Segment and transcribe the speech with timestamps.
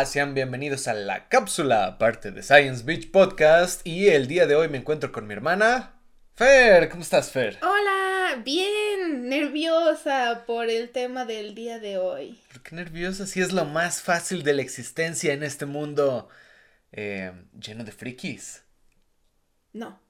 [0.00, 3.86] Hola, sean bienvenidos a la cápsula, parte de Science Beach Podcast.
[3.86, 6.00] Y el día de hoy me encuentro con mi hermana,
[6.32, 6.88] Fer.
[6.88, 7.58] ¿Cómo estás, Fer?
[7.60, 12.40] Hola, bien, nerviosa por el tema del día de hoy.
[12.50, 13.26] ¿Por qué nerviosa?
[13.26, 16.30] Si es lo más fácil de la existencia en este mundo
[16.92, 18.64] eh, lleno de frikis.
[19.74, 20.00] No.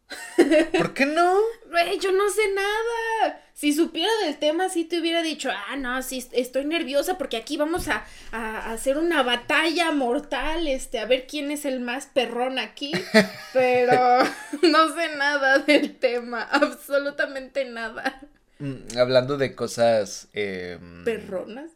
[0.77, 1.39] ¿Por qué no?
[1.71, 3.41] Güey, yo no sé nada.
[3.55, 7.59] Si supiera del tema, sí te hubiera dicho, ah, no, sí, estoy nerviosa porque aquí
[7.59, 12.59] vamos a, a, hacer una batalla mortal, este, a ver quién es el más perrón
[12.59, 12.93] aquí.
[13.53, 14.25] Pero
[14.63, 18.21] no sé nada del tema, absolutamente nada.
[18.61, 20.29] Mm, hablando de cosas...
[20.33, 21.73] Em, Perronas.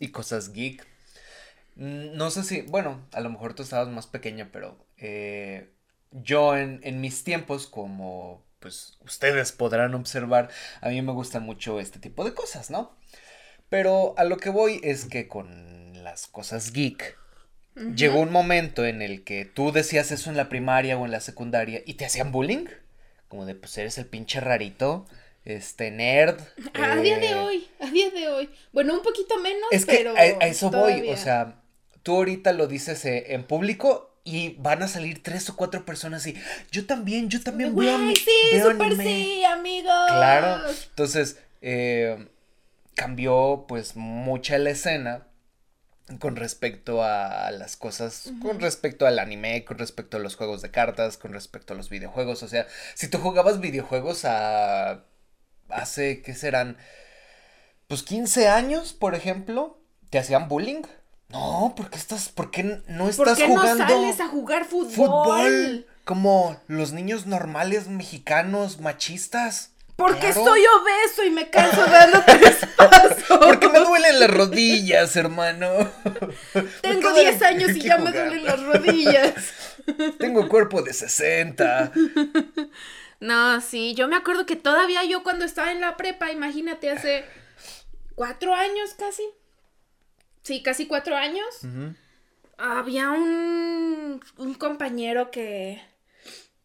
[0.00, 0.84] y cosas geek.
[1.76, 4.84] Mm, no sé si, bueno, a lo mejor tú estabas más pequeña, pero...
[4.96, 5.70] Eh,
[6.22, 10.48] yo en, en mis tiempos, como pues ustedes podrán observar,
[10.80, 12.96] a mí me gustan mucho este tipo de cosas, ¿no?
[13.68, 17.18] Pero a lo que voy es que con las cosas geek,
[17.94, 21.20] llegó un momento en el que tú decías eso en la primaria o en la
[21.20, 22.66] secundaria y te hacían bullying,
[23.28, 25.04] como de pues eres el pinche rarito,
[25.44, 26.40] este nerd.
[26.74, 28.48] A día de eh, hoy, a día de hoy.
[28.72, 31.60] Bueno, un poquito menos, es que a, eso voy, o sea,
[32.02, 36.26] tú ahorita lo dices eh, en público y van a salir tres o cuatro personas
[36.26, 36.34] y
[36.70, 40.06] yo también, yo también voy a sí, súper sí, amigos.
[40.08, 42.28] Claro, entonces eh,
[42.94, 45.26] cambió pues mucha la escena
[46.18, 50.70] con respecto a las cosas, con respecto al anime, con respecto a los juegos de
[50.70, 55.04] cartas, con respecto a los videojuegos, o sea, si tú jugabas videojuegos a
[55.68, 56.76] hace, ¿qué serán?
[57.88, 59.78] Pues 15 años, por ejemplo,
[60.10, 60.82] te hacían bullying.
[61.28, 63.84] No, porque estás, ¿por qué no estás ¿Por qué jugando?
[63.84, 64.92] no sales a jugar fútbol?
[64.92, 65.86] Fútbol.
[66.04, 69.70] Como los niños normales mexicanos machistas.
[69.96, 73.40] Porque soy obeso y me canso dándote espacio.
[73.40, 75.68] Porque me duelen las rodillas, hermano.
[76.82, 79.34] Tengo 10 años y ya me duelen las rodillas.
[80.18, 81.92] Tengo cuerpo de 60.
[83.20, 87.24] No, sí, yo me acuerdo que todavía yo cuando estaba en la prepa, imagínate, hace
[88.14, 89.22] cuatro años casi,
[90.44, 91.44] sí, casi cuatro años,
[92.56, 95.80] había un, un compañero que,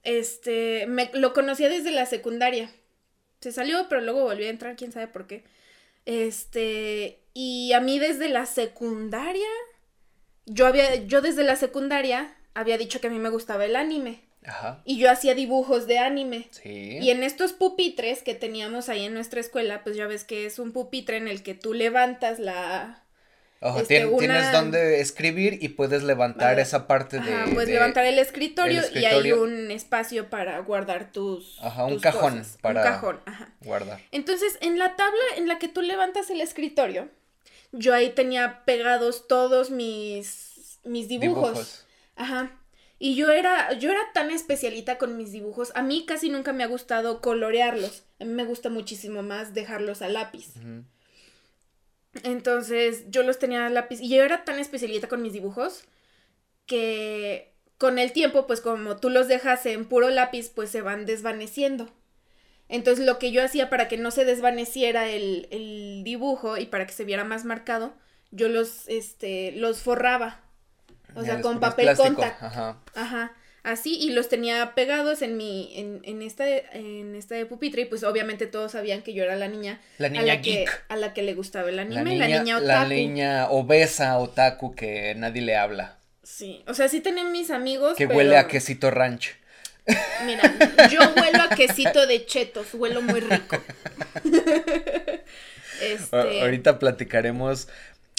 [0.04, 2.72] este, me, lo conocía desde la secundaria.
[3.42, 5.44] Se salió, pero luego volvió a entrar, quién sabe por qué.
[6.06, 9.48] Este, y a mí desde la secundaria,
[10.46, 14.24] yo había, yo desde la secundaria había dicho que a mí me gustaba el anime.
[14.46, 14.82] Ajá.
[14.86, 16.48] Y yo hacía dibujos de anime.
[16.52, 16.98] Sí.
[17.02, 20.60] Y en estos pupitres que teníamos ahí en nuestra escuela, pues ya ves que es
[20.60, 23.04] un pupitre en el que tú levantas la,
[23.62, 27.54] Ojo, este, tienes donde escribir y puedes levantar esa parte de.
[27.54, 31.60] puedes levantar el escritorio, y hay un espacio para guardar tus.
[31.62, 32.82] Ajá, un cajón para.
[32.82, 33.50] Un cajón, ajá.
[33.62, 34.00] Guardar.
[34.12, 37.10] Entonces, en la tabla en la que tú levantas el escritorio,
[37.74, 41.52] yo ahí tenía pegados todos mis, mis dibujos.
[41.52, 41.86] dibujos.
[42.16, 42.52] Ajá.
[42.98, 45.72] Y yo era, yo era tan especialita con mis dibujos.
[45.76, 48.04] A mí casi nunca me ha gustado colorearlos.
[48.20, 50.54] A mí me gusta muchísimo más dejarlos a lápiz.
[52.24, 55.86] Entonces yo los tenía a lápiz y yo era tan especialita con mis dibujos
[56.66, 61.06] que con el tiempo, pues como tú los dejas en puro lápiz, pues se van
[61.06, 61.90] desvaneciendo.
[62.68, 66.86] Entonces lo que yo hacía para que no se desvaneciera el, el dibujo y para
[66.86, 67.94] que se viera más marcado,
[68.32, 70.42] yo los, este, los forraba.
[71.16, 72.44] O sea, con papel contact.
[72.44, 72.78] Ajá.
[72.94, 73.34] Ajá
[73.64, 77.86] así y los tenía pegados en mi en, en esta en esta de pupitre y
[77.86, 80.66] pues obviamente todos sabían que yo era la niña la niña a la geek.
[80.66, 84.76] que a la que le gustaba el anime la niña, otaku la niña obesa otaku
[84.76, 85.98] que nadie le habla.
[86.24, 89.36] Sí o sea sí tenía mis amigos que huele a quesito ranch.
[90.26, 90.44] Mira
[90.92, 93.58] yo huelo a quesito de chetos huelo muy rico.
[95.82, 96.42] Este...
[96.42, 97.70] ahorita platicaremos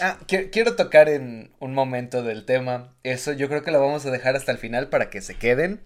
[0.01, 2.95] Ah, quiero tocar en un momento del tema.
[3.03, 5.81] Eso yo creo que lo vamos a dejar hasta el final para que se queden.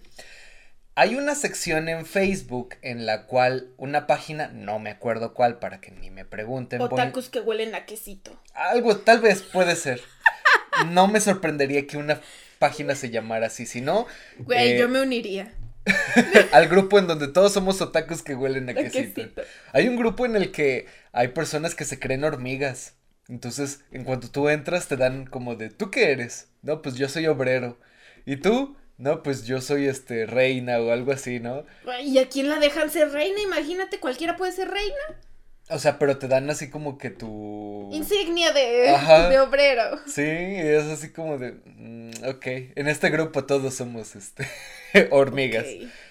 [0.97, 5.81] Hay una sección en Facebook en la cual una página, no me acuerdo cuál, para
[5.81, 6.81] que ni me pregunten.
[6.81, 8.41] Otakus que huelen a quesito.
[8.55, 10.01] Algo, tal vez puede ser.
[10.87, 12.21] No me sorprendería que una
[12.59, 14.07] página se llamara así, si no.
[14.39, 15.53] Güey, yo eh, me uniría.
[16.53, 19.23] al grupo en donde todos somos otakus que huelen a quesito.
[19.73, 22.95] Hay un grupo en el que hay personas que se creen hormigas.
[23.29, 26.49] Entonces, en cuanto tú entras, te dan como de, ¿tú qué eres?
[26.63, 27.79] No, pues yo soy obrero.
[28.27, 28.77] ¿Y tú?
[28.97, 31.65] No, pues yo soy este reina o algo así, ¿no?
[32.03, 33.41] ¿Y a quién la dejan ser reina?
[33.41, 35.21] Imagínate, cualquiera puede ser reina.
[35.71, 37.89] O sea, pero te dan así como que tu...
[37.91, 38.95] Insignia de,
[39.31, 39.99] de obrero.
[40.07, 41.53] Sí, es así como de...
[41.65, 42.47] Mm, ok,
[42.77, 44.47] en este grupo todos somos, este,
[45.11, 45.67] hormigas.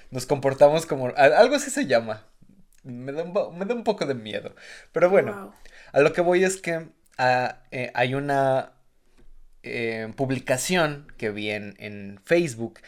[0.09, 1.13] Nos comportamos como...
[1.15, 2.25] Algo así se llama.
[2.83, 4.55] Me da un, me da un poco de miedo.
[4.91, 5.55] Pero bueno,
[5.91, 6.87] a lo que voy es que
[7.17, 8.73] Eh, hay una
[9.61, 12.79] eh, publicación que vi en, Facebook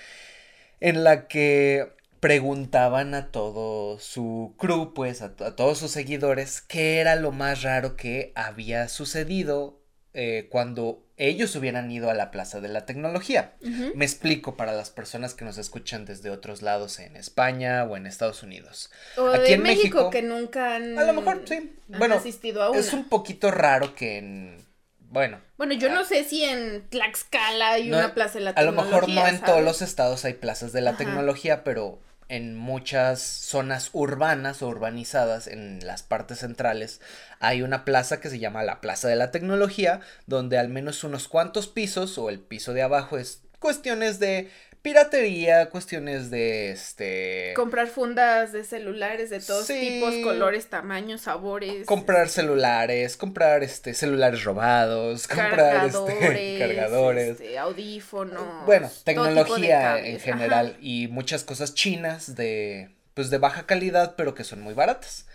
[0.79, 7.15] en la que preguntaban a todo su crew, pues a, todos sus seguidores, qué era
[7.15, 9.84] lo más raro que había sucedido
[10.15, 13.53] eh, cuando ellos hubieran ido a la Plaza de la Tecnología.
[13.93, 18.05] Me explico para las personas que nos escuchan desde otros lados en España o en
[18.07, 18.91] Estados Unidos.
[19.17, 21.71] O Aquí en México, que nunca han, a lo mejor sí.
[21.87, 22.79] bueno, asistido a una.
[22.79, 24.65] Es un poquito raro que en
[24.99, 25.39] bueno.
[25.57, 28.81] Bueno, yo no sé si en Tlaxcala hay una plaza de la tecnología.
[28.81, 32.55] A lo mejor no en todos los estados hay plazas de la tecnología, pero en
[32.55, 37.01] muchas zonas urbanas o urbanizadas, en las partes centrales,
[37.39, 41.27] hay una plaza que se llama la Plaza de la Tecnología, donde al menos unos
[41.27, 44.51] cuantos pisos o el piso de abajo es cuestiones de
[44.85, 47.53] piratería, cuestiones de este...
[47.55, 51.87] Comprar fundas de celulares de todos tipos, colores, tamaños, sabores.
[51.87, 58.63] Comprar celulares, comprar este celulares robados, comprar este cargadores, este, audífonos.
[58.67, 64.43] Bueno, tecnología en general y muchas cosas chinas de pues de baja calidad, pero que
[64.43, 65.25] son muy baratas.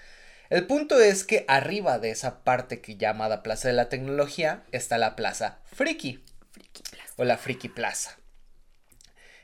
[0.48, 4.96] El punto es que arriba de esa parte que llamada Plaza de la Tecnología está
[4.96, 6.22] la Plaza Friki.
[6.52, 7.14] Friki Plaza.
[7.16, 8.19] O la Friki Plaza.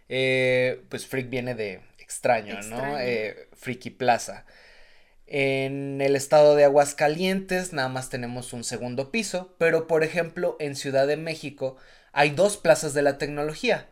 [0.08, 2.98] Eh, pues Freak viene de extraño, ¿no?
[2.98, 4.46] Eh, Freaky Plaza.
[5.26, 10.76] En el estado de Aguascalientes nada más tenemos un segundo piso, pero por ejemplo en
[10.76, 11.76] Ciudad de México
[12.12, 13.88] hay dos plazas de la tecnología,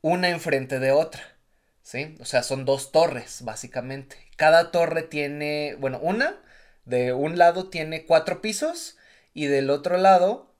[0.00, 1.20] una enfrente de otra,
[1.82, 2.16] ¿sí?
[2.20, 4.16] O sea, son dos torres, básicamente.
[4.36, 6.40] Cada torre tiene, bueno, una
[6.84, 8.96] de un lado tiene cuatro pisos
[9.34, 10.54] y del otro lado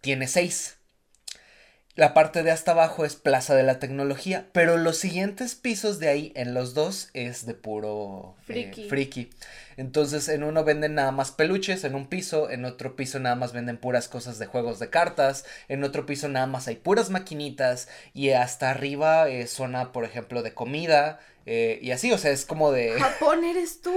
[0.00, 0.79] tiene seis.
[1.96, 6.08] La parte de hasta abajo es Plaza de la Tecnología, pero los siguientes pisos de
[6.08, 9.30] ahí, en los dos, es de puro eh, friki.
[9.80, 13.54] Entonces, en uno venden nada más peluches, en un piso, en otro piso nada más
[13.54, 17.88] venden puras cosas de juegos de cartas, en otro piso nada más hay puras maquinitas
[18.12, 22.44] y hasta arriba es zona, por ejemplo, de comida, eh, y así, o sea, es
[22.44, 22.90] como de...
[23.00, 23.90] Japón eres tú.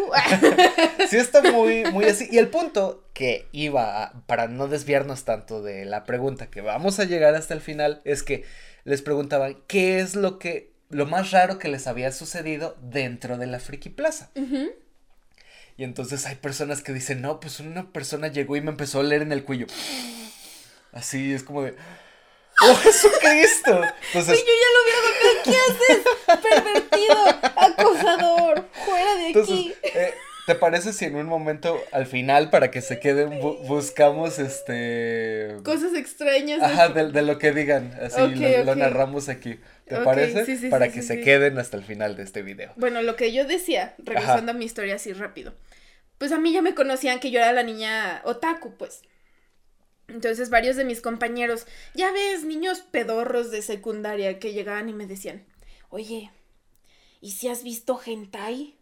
[1.10, 2.30] sí, está muy, muy así.
[2.32, 7.04] Y el punto que iba, para no desviarnos tanto de la pregunta que vamos a
[7.04, 8.46] llegar hasta el final, es que
[8.86, 13.48] les preguntaban qué es lo que, lo más raro que les había sucedido dentro de
[13.48, 14.32] la Friki Plaza.
[15.78, 19.04] Y entonces hay personas que dicen, no, pues una persona llegó y me empezó a
[19.04, 19.66] leer en el cuello.
[20.92, 21.76] Así, es como de...
[22.62, 23.82] ¡Oh, Jesucristo!
[24.14, 25.04] Entonces, yo ya lo hubiera
[25.44, 26.04] ¿qué haces?
[26.44, 27.18] Pervertido,
[27.56, 29.74] acosador, fuera de aquí.
[29.82, 30.14] Eh,
[30.46, 35.56] ¿Te parece si en un momento, al final, para que se queden, buscamos este...
[35.64, 36.62] Cosas extrañas.
[36.62, 38.20] Ajá, de, lo que digan, así
[38.66, 39.60] lo, narramos aquí.
[39.86, 40.46] ¿Te parece?
[40.46, 42.74] Sí, sí, para que se queden hasta el final de este video.
[42.76, 45.54] Bueno, lo que yo decía, regresando a mi historia así rápido.
[46.18, 49.02] Pues a mí ya me conocían que yo era la niña otaku, pues.
[50.10, 55.08] Entonces varios de mis compañeros, ya ves, niños pedorros de secundaria que llegaban y me
[55.08, 55.46] decían,
[55.90, 56.32] oye,
[57.22, 58.76] ¿y si has visto hentai?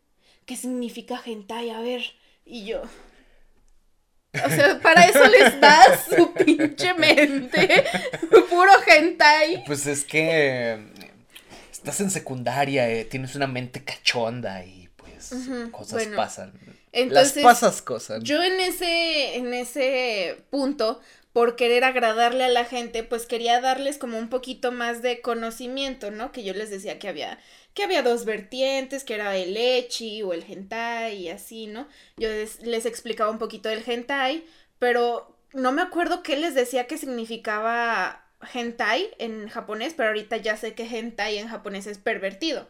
[0.51, 1.69] ¿Qué significa hentai?
[1.69, 2.01] A ver,
[2.43, 2.81] y yo...
[2.81, 7.85] O sea, para eso les das su pinche mente.
[8.49, 9.63] Puro hentai.
[9.63, 10.77] Pues es que
[11.71, 15.33] estás en secundaria, eh, tienes una mente cachonda y pues
[15.71, 16.51] cosas pasan.
[16.91, 18.21] Las pasas cosas.
[18.21, 20.99] Yo en ese, en ese punto,
[21.31, 26.11] por querer agradarle a la gente, pues quería darles como un poquito más de conocimiento,
[26.11, 26.33] ¿no?
[26.33, 27.39] Que yo les decía que había,
[27.73, 31.87] que había dos vertientes, que era el echi o el hentai y así, ¿no?
[32.17, 34.43] Yo les, explicaba un poquito del hentai,
[34.79, 40.57] pero no me acuerdo qué les decía que significaba hentai en japonés, pero ahorita ya
[40.57, 42.69] sé que hentai en japonés es pervertido.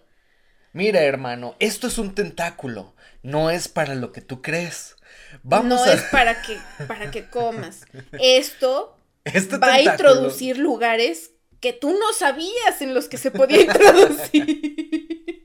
[0.74, 2.93] Mira, hermano, esto es un tentáculo,
[3.24, 4.96] no es para lo que tú crees.
[5.43, 7.86] Vamos no es para que, para que comas.
[8.13, 11.31] Esto este va a introducir lugares
[11.62, 15.44] que tú no sabías en los que se podía introducir.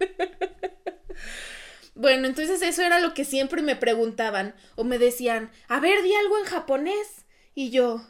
[1.95, 6.13] bueno, entonces eso era lo que siempre me preguntaban o me decían, a ver, di
[6.15, 7.27] algo en japonés.
[7.55, 8.05] Y yo,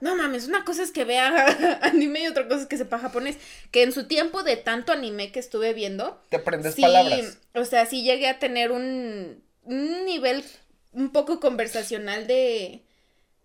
[0.00, 3.36] no mames, una cosa es que vea anime y otra cosa es que sepa japonés.
[3.70, 6.20] Que en su tiempo de tanto anime que estuve viendo.
[6.30, 7.38] Te aprendes palabras.
[7.54, 10.44] O sea, sí llegué a tener un, nivel
[10.92, 12.85] un poco conversacional de,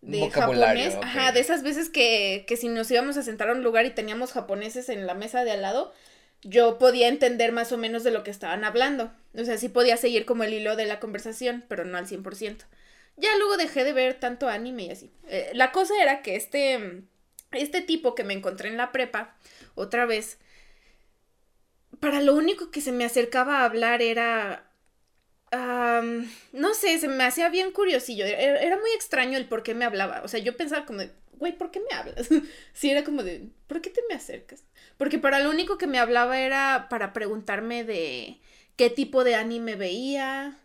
[0.02, 0.96] de japonés.
[1.02, 3.92] Ajá, de esas veces que, que si nos íbamos a sentar a un lugar y
[3.92, 5.94] teníamos japoneses en la mesa de al lado,
[6.44, 9.12] yo podía entender más o menos de lo que estaban hablando.
[9.36, 12.66] O sea, sí podía seguir como el hilo de la conversación, pero no al 100%.
[13.18, 15.12] Ya luego dejé de ver tanto anime y así.
[15.28, 17.04] Eh, la cosa era que este,
[17.52, 19.36] este tipo que me encontré en la prepa,
[19.76, 20.40] otra vez,
[22.00, 24.71] para lo único que se me acercaba a hablar era...
[25.52, 28.26] no sé, se me hacía bien curiosillo.
[28.26, 30.22] Era, era, muy extraño el por qué me hablaba.
[30.24, 31.04] O sea, yo pensaba como,
[31.34, 32.30] güey, ¿por qué me hablas?
[32.74, 34.64] sí, era como de, ¿por qué te me acercas?
[34.98, 38.40] Porque para lo único que me hablaba era para preguntarme de
[38.76, 40.58] qué tipo de anime veía.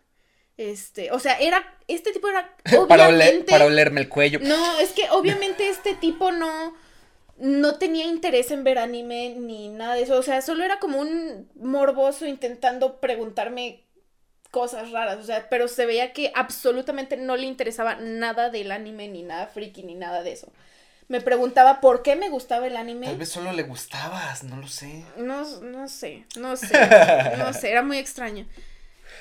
[0.55, 2.55] Este, o sea, era, este tipo era
[2.87, 3.09] para,
[3.47, 4.39] para olerme el cuello.
[4.41, 6.75] No, es que obviamente este tipo no,
[7.37, 10.17] no tenía interés en ver anime ni nada de eso.
[10.17, 13.86] O sea, solo era como un morboso intentando preguntarme
[14.51, 15.17] cosas raras.
[15.19, 19.47] O sea, pero se veía que absolutamente no le interesaba nada del anime, ni nada
[19.47, 20.51] friki, ni nada de eso.
[21.07, 23.07] Me preguntaba por qué me gustaba el anime.
[23.07, 25.05] Tal vez solo le gustabas, no lo sé.
[25.15, 26.73] No, no sé, no sé,
[27.37, 28.45] no sé, era muy extraño.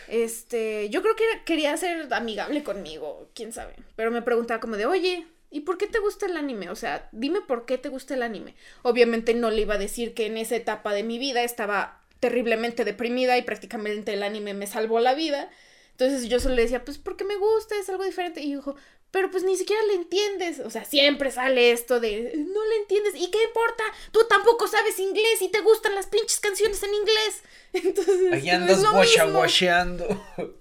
[0.09, 3.75] Este, yo creo que quería ser amigable conmigo, quién sabe.
[3.95, 6.71] Pero me preguntaba como de, oye, ¿y por qué te gusta el anime?
[6.71, 8.54] O sea, dime por qué te gusta el anime.
[8.83, 12.85] Obviamente no le iba a decir que en esa etapa de mi vida estaba terriblemente
[12.85, 15.50] deprimida y prácticamente el anime me salvó la vida.
[15.92, 18.42] Entonces yo solo le decía, pues porque me gusta, es algo diferente.
[18.42, 18.76] Y dijo,
[19.11, 20.61] pero pues ni siquiera le entiendes.
[20.61, 23.14] O sea, siempre sale esto de, no le entiendes.
[23.14, 23.82] ¿Y qué importa?
[24.12, 27.42] Tú tampoco sabes inglés y te gustan las pinches canciones en inglés.
[27.73, 28.32] Entonces...
[28.32, 30.06] Ahí andas washeando.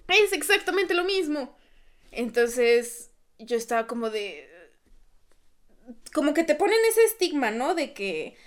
[0.07, 1.57] Es exactamente lo mismo.
[2.11, 3.09] Entonces
[3.39, 4.49] yo estaba como de...
[6.13, 7.75] Como que te ponen ese estigma, ¿no?
[7.75, 8.37] De que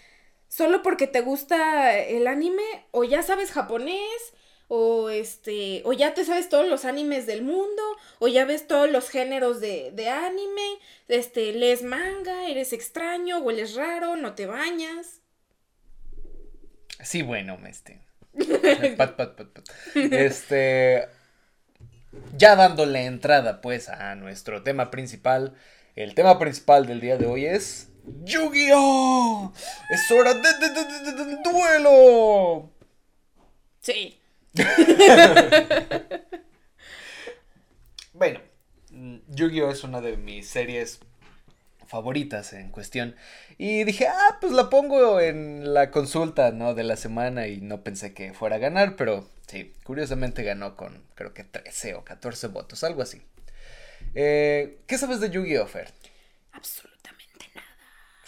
[0.49, 4.35] solo porque te gusta el anime o ya sabes japonés
[4.69, 7.83] o este o ya te sabes todos los animes del mundo
[8.19, 10.79] o ya ves todos los géneros de, de anime
[11.09, 15.21] este lees manga eres extraño hueles raro no te bañas.
[17.03, 18.03] Sí bueno este.
[18.97, 19.59] Pat, pat, pat,
[19.95, 21.09] este
[22.37, 25.55] ya dándole entrada pues a nuestro tema principal
[25.97, 27.88] el tema principal del día de hoy es
[28.25, 29.53] ¡Yu-Gi-Oh!
[29.91, 32.71] ¡Es hora de, de, duelo!
[33.81, 34.19] Sí.
[38.13, 38.41] bueno,
[39.29, 39.71] Yu-Gi-Oh!
[39.71, 41.01] es una de mis series
[41.87, 43.17] favoritas en cuestión.
[43.57, 46.75] Y dije, ah, pues la pongo en la consulta, ¿no?
[46.75, 51.03] De la semana y no pensé que fuera a ganar, pero sí, curiosamente ganó con
[51.15, 53.23] creo que 13 o 14 votos, algo así.
[54.15, 55.93] Eh, ¿Qué sabes de Yu-Gi-Oh, Fer?
[56.53, 56.98] Absolutamente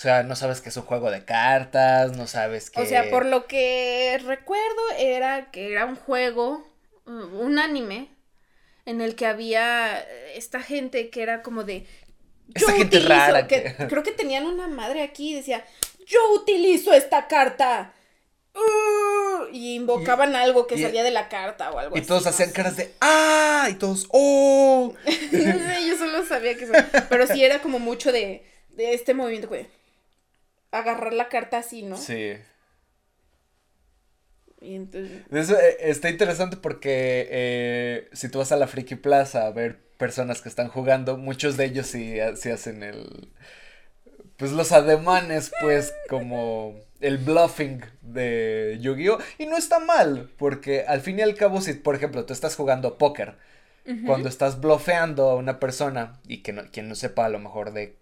[0.01, 2.81] o sea, no sabes que es un juego de cartas, no sabes que...
[2.81, 6.67] O sea, por lo que recuerdo era que era un juego,
[7.05, 8.09] un anime,
[8.87, 10.01] en el que había
[10.35, 11.87] esta gente que era como de...
[12.55, 13.47] Esta gente rara.
[13.47, 13.75] Que...
[13.91, 15.67] Creo que tenían una madre aquí y decía,
[16.07, 17.93] yo utilizo esta carta.
[18.55, 22.03] Uh, y invocaban algo que salía de la carta o algo así.
[22.03, 23.69] Y todos hacían caras de ¡Ah!
[23.71, 24.95] Y todos ¡Oh!
[25.05, 26.73] no sé, yo solo sabía que eso.
[27.11, 29.69] Pero sí era como mucho de, de este movimiento, güey
[30.73, 31.97] agarrar la carta así, ¿no?
[31.97, 32.35] Sí.
[34.61, 35.23] Y entonces...
[35.31, 39.81] Eso eh, está interesante porque eh, si tú vas a la Friki Plaza a ver
[39.97, 43.33] personas que están jugando, muchos de ellos sí, sí hacen el...
[44.37, 49.19] Pues los ademanes, pues, como el bluffing de Yu-Gi-Oh!
[49.39, 52.57] Y no está mal, porque al fin y al cabo, si por ejemplo tú estás
[52.57, 53.37] jugando póker,
[54.07, 58.00] cuando estás bluffeando a una persona, y que quien no sepa a lo mejor de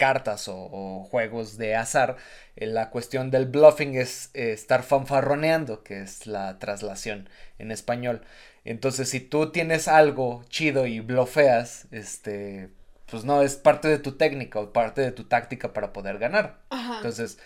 [0.00, 2.16] cartas o, juegos de azar,
[2.56, 7.28] eh, la cuestión del bluffing es eh, estar fanfarroneando, que es la traslación
[7.58, 8.22] en español.
[8.64, 12.70] Entonces, si tú tienes algo chido y blofeas, este,
[13.10, 16.60] pues no, es parte de tu técnica o parte de tu táctica para poder ganar.
[16.70, 17.38] Entonces,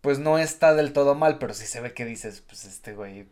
[0.00, 3.26] pues no está del todo mal, pero si se ve que dices, pues este güey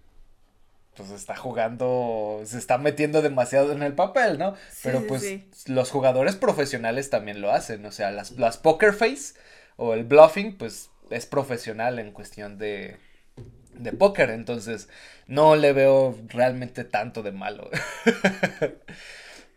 [0.98, 4.54] pues está jugando, se está metiendo demasiado en el papel, ¿no?
[4.82, 5.24] Pero pues
[5.66, 9.34] los jugadores profesionales también lo hacen, o sea, las, las poker face
[9.76, 12.96] o el bluffing, pues es profesional en cuestión de,
[13.74, 14.88] de póker, entonces
[15.28, 17.70] no le veo realmente tanto de malo.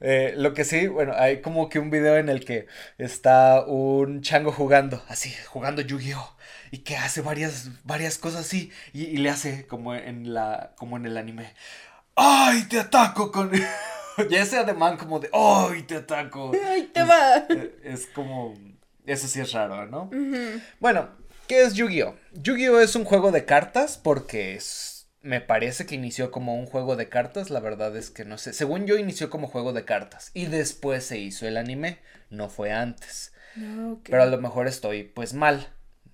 [0.04, 2.66] Eh, lo que sí, bueno, hay como que un video en el que
[2.98, 6.38] está un chango jugando, así, jugando Yu-Gi-Oh!
[6.72, 11.06] Y que hace varias, varias cosas así y, le hace como en la, como en
[11.06, 11.54] el anime.
[12.16, 13.52] ¡Ay, te ataco con...
[14.30, 16.52] ya ese ademán como de, ¡ay, te ataco!
[16.68, 17.46] ¡Ay, te va!
[17.84, 18.56] Es, como,
[19.06, 20.10] eso sí es raro, ¿no?
[20.80, 21.10] Bueno,
[21.48, 22.16] ¿qué es Yu-Gi-Oh?
[22.34, 26.96] Yu-Gi-Oh es un juego de cartas porque es, me parece que inició como un juego
[26.96, 28.54] de cartas, la verdad es que no sé.
[28.54, 32.00] Según yo inició como juego de cartas y después se hizo el anime,
[32.30, 33.34] no fue antes.
[33.58, 35.68] Ah, Pero a lo mejor estoy pues mal.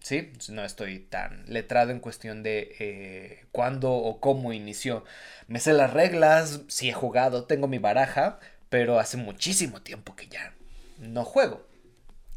[0.08, 0.32] ¿Sí?
[0.50, 5.04] No estoy tan letrado en cuestión de eh, cuándo o cómo inició.
[5.48, 10.28] Me sé las reglas, sí he jugado, tengo mi baraja, pero hace muchísimo tiempo que
[10.28, 10.54] ya
[11.00, 11.68] no juego.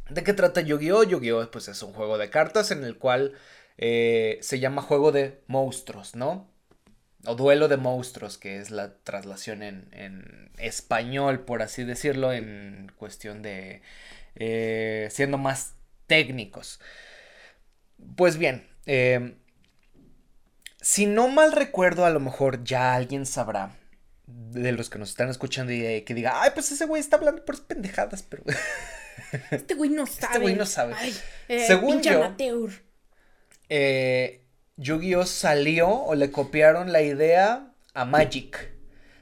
[0.09, 1.05] ¿De qué trata Yu-Gi-Oh?
[1.05, 1.51] Yu-Gi-Oh!
[1.51, 3.35] Pues es un juego de cartas en el cual
[3.79, 6.51] eh, se llama juego de monstruos, ¿no?
[7.25, 12.91] O duelo de monstruos, que es la traslación en, en español, por así decirlo, en
[12.97, 13.83] cuestión de...
[14.35, 15.75] Eh, siendo más
[16.07, 16.81] técnicos.
[18.17, 19.37] Pues bien, em,
[20.81, 23.77] si no mal recuerdo, a lo mejor ya alguien sabrá
[24.27, 27.45] de los que nos están escuchando y que diga, ay, pues ese güey está hablando
[27.45, 28.45] por pendejadas, pero...
[29.51, 30.27] Este güey no sabe.
[30.27, 30.95] Este güey no sabe.
[31.49, 32.35] Eh, Según yo,
[33.69, 34.45] eh,
[34.77, 38.73] Yu-Gi-Oh salió o le copiaron la idea a Magic.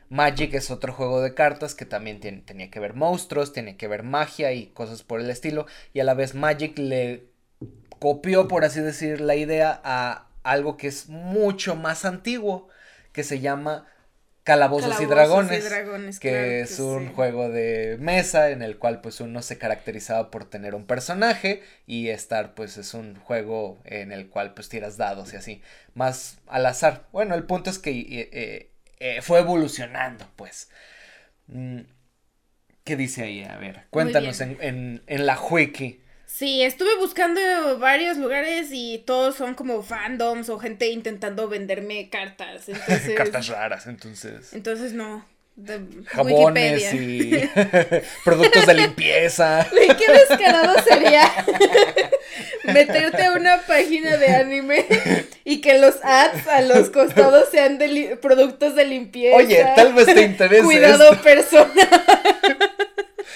[0.09, 3.89] Magic es otro juego de cartas que también tiene, tenía que ver monstruos, tiene que
[3.89, 5.67] ver magia y cosas por el estilo.
[5.93, 7.27] Y a la vez Magic le
[7.99, 12.69] copió, por así decir, la idea a algo que es mucho más antiguo,
[13.12, 13.87] que se llama
[14.49, 19.59] Calabozos, y Dragones, que, es un juego de mesa en el cual pues uno se
[19.59, 24.71] caracterizaba por tener un personaje y estar pues es un juego en el cual pues
[24.71, 25.62] tiras dados y así,
[25.93, 27.05] más al azar.
[27.12, 30.71] Bueno, el punto es que eh, eh, eh, fue evolucionando pues.
[31.49, 31.81] Mm,
[32.85, 33.45] ¿Qué dice ahí?
[33.45, 36.00] A ver, cuéntanos en, en, en la wiki.
[36.29, 37.41] Sí, estuve buscando
[37.79, 42.67] varios lugares y todos son como fandoms o gente intentando venderme cartas.
[43.17, 44.53] cartas raras, entonces.
[44.53, 45.25] Entonces no.
[46.07, 47.33] Jabones y
[48.25, 49.67] productos de limpieza.
[49.71, 51.29] Qué descarado sería
[52.65, 54.87] meterte a una página de anime
[55.45, 59.37] y que los ads a los costados sean de productos de limpieza.
[59.39, 60.63] Oye, tal vez te interese.
[60.63, 61.89] Cuidado personal.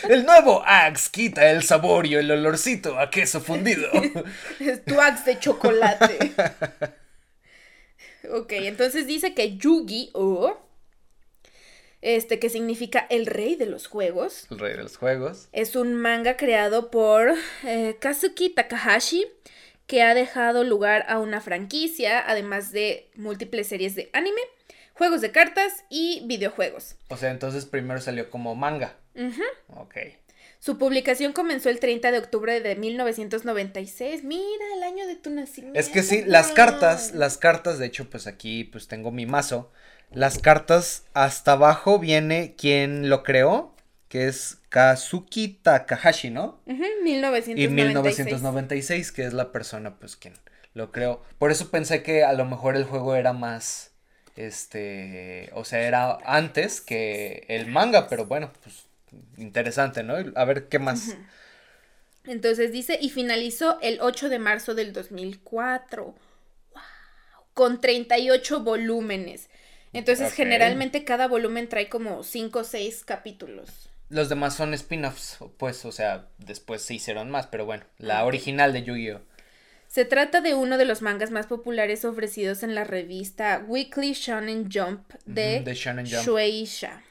[0.09, 3.91] El nuevo Axe quita el sabor y el olorcito a queso fundido.
[4.61, 6.33] es tu Axe de chocolate.
[8.33, 10.59] ok, entonces dice que Yugi-Oh,
[12.01, 14.47] este que significa el rey de los juegos.
[14.51, 15.49] El rey de los juegos.
[15.53, 17.35] Es un manga creado por
[17.65, 19.27] eh, Kazuki Takahashi
[19.87, 24.41] que ha dejado lugar a una franquicia, además de múltiples series de anime,
[24.95, 26.97] juegos de cartas y videojuegos.
[27.09, 28.97] O sea, entonces primero salió como manga.
[29.69, 29.97] Ok.
[30.59, 34.23] Su publicación comenzó el 30 de octubre de 1996.
[34.23, 35.79] Mira, el año de tu nacimiento.
[35.79, 39.73] Es que sí, las cartas, las cartas, de hecho, pues aquí pues tengo mi mazo.
[40.13, 43.75] Las cartas hasta abajo viene quien lo creó,
[44.09, 46.61] que es Kazuki Takahashi, ¿no?
[46.67, 47.59] Uh 1996.
[47.59, 50.35] Y 1996, que es la persona pues quien
[50.75, 51.23] lo creó.
[51.39, 53.93] Por eso pensé que a lo mejor el juego era más
[54.37, 58.87] este, o sea, era antes que el manga, pero bueno, pues
[59.37, 60.15] interesante, ¿no?
[60.35, 61.17] A ver qué más.
[62.25, 66.05] Entonces dice, y finalizó el 8 de marzo del 2004.
[66.05, 66.83] ¡Wow!
[67.55, 69.51] Con 38 volúmenes.
[69.93, 73.91] Entonces, generalmente cada volumen trae como 5 o 6 capítulos.
[74.09, 78.73] Los demás son spin-offs, pues, o sea, después se hicieron más, pero bueno, la original
[78.73, 79.21] de Yu-Gi-Oh!
[79.87, 84.71] Se trata de uno de los mangas más populares ofrecidos en la revista Weekly Shonen
[84.73, 87.03] Jump de, Shueisha.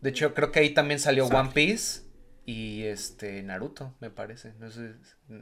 [0.00, 2.02] De hecho, creo que ahí también salió One Piece
[2.44, 4.52] y este Naruto, me parece.
[4.60, 4.92] No sé,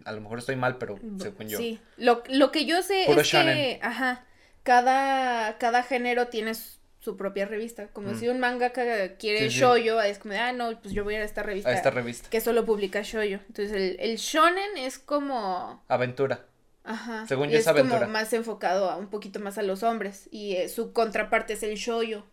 [0.04, 1.58] a lo mejor estoy mal, pero según yo.
[1.58, 4.24] Sí, lo, que yo sé es que, ajá,
[4.62, 6.54] cada, cada género tiene
[7.00, 7.88] su propia revista.
[7.88, 8.18] Como mm.
[8.18, 8.72] si un manga
[9.18, 11.68] quiere shoyo, es como, ah, no, pues yo voy a ir a esta revista.
[11.68, 12.30] A esta revista.
[12.30, 13.40] Que solo publica shoyo.
[13.46, 15.84] Entonces, el, el shonen es como...
[15.88, 16.46] Aventura.
[16.82, 17.26] Ajá.
[17.26, 18.00] Según yo es, aventura.
[18.00, 20.28] como más enfocado a un poquito más a los hombres.
[20.30, 22.24] Y eh, su contraparte es el shoyo.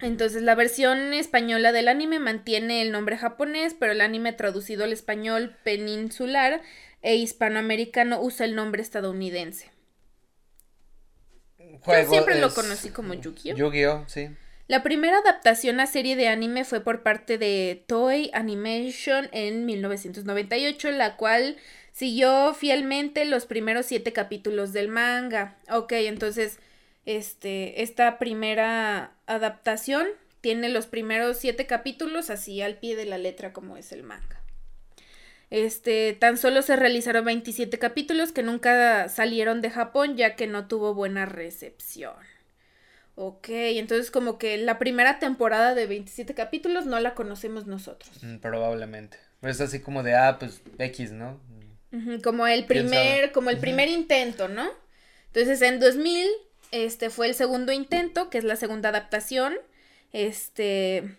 [0.00, 4.92] Entonces, la versión española del anime mantiene el nombre japonés, pero el anime traducido al
[4.92, 6.62] español peninsular
[7.02, 9.70] e hispanoamericano usa el nombre estadounidense.
[11.58, 13.56] Yo siempre lo conocí como Yu-Gi-Oh.
[13.56, 14.30] Yu-Gi-Oh, sí.
[14.68, 20.90] La primera adaptación a serie de anime fue por parte de Toei Animation en 1998,
[20.90, 21.56] la cual
[21.92, 25.56] siguió fielmente los primeros siete capítulos del manga.
[25.70, 26.58] Ok, entonces,
[27.08, 30.06] este, esta primera adaptación
[30.42, 34.42] tiene los primeros siete capítulos así al pie de la letra como es el manga.
[35.48, 40.68] Este, tan solo se realizaron 27 capítulos que nunca salieron de Japón ya que no
[40.68, 42.14] tuvo buena recepción.
[43.14, 48.22] Ok, entonces como que la primera temporada de 27 capítulos no la conocemos nosotros.
[48.22, 49.16] Mm, probablemente.
[49.40, 51.40] Es así como de, ah, pues X, ¿no?
[52.22, 54.68] como el primer, como el primer intento, ¿no?
[55.28, 56.28] Entonces en 2000,
[56.70, 59.54] este fue el segundo intento, que es la segunda adaptación,
[60.12, 61.16] este,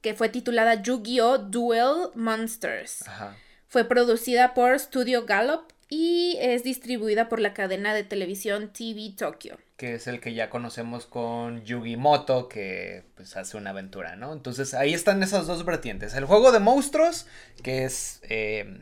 [0.00, 1.38] que fue titulada Yu-Gi-Oh!
[1.38, 3.06] Duel Monsters.
[3.08, 3.36] Ajá.
[3.68, 9.58] Fue producida por Studio Gallop y es distribuida por la cadena de televisión TV Tokyo.
[9.76, 14.32] Que es el que ya conocemos con Yugi Moto, que pues hace una aventura, ¿no?
[14.32, 16.14] Entonces ahí están esas dos vertientes.
[16.14, 17.26] El juego de monstruos,
[17.62, 18.80] que es eh,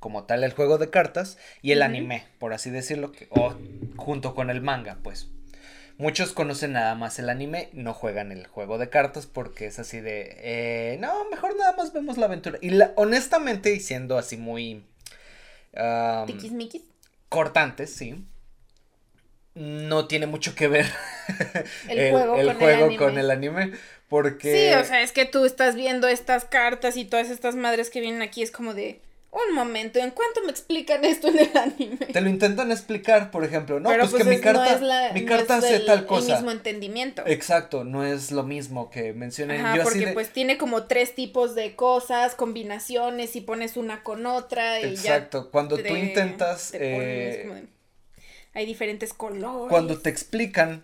[0.00, 3.54] como tal el juego de cartas, y el anime, por así decirlo, que, o
[3.96, 5.28] junto con el manga, pues.
[6.00, 10.00] Muchos conocen nada más el anime, no juegan el juego de cartas porque es así
[10.00, 12.56] de, eh, no, mejor nada más vemos la aventura.
[12.62, 14.82] Y la, honestamente, y siendo así muy...
[15.74, 16.70] Um,
[17.28, 18.24] cortantes, sí.
[19.54, 20.86] No tiene mucho que ver
[21.90, 23.72] el, juego, con, juego el con el anime.
[24.08, 24.70] Porque...
[24.70, 28.00] Sí, o sea, es que tú estás viendo estas cartas y todas estas madres que
[28.00, 29.02] vienen aquí, es como de...
[29.32, 32.06] Un momento, ¿en cuánto me explican esto en el anime?
[32.12, 35.78] Te lo intentan explicar, por ejemplo, no, pues, que pues mi carta, mi carta hace
[35.80, 36.26] tal cosa.
[36.26, 37.22] El mismo entendimiento.
[37.26, 39.60] Exacto, no es lo mismo que mencioné.
[39.60, 44.80] Ajá, porque pues tiene como tres tipos de cosas, combinaciones y pones una con otra
[44.80, 46.72] y Exacto, cuando tú intentas...
[46.74, 47.68] Eh,
[48.52, 49.70] hay diferentes colores.
[49.70, 50.82] Cuando te explican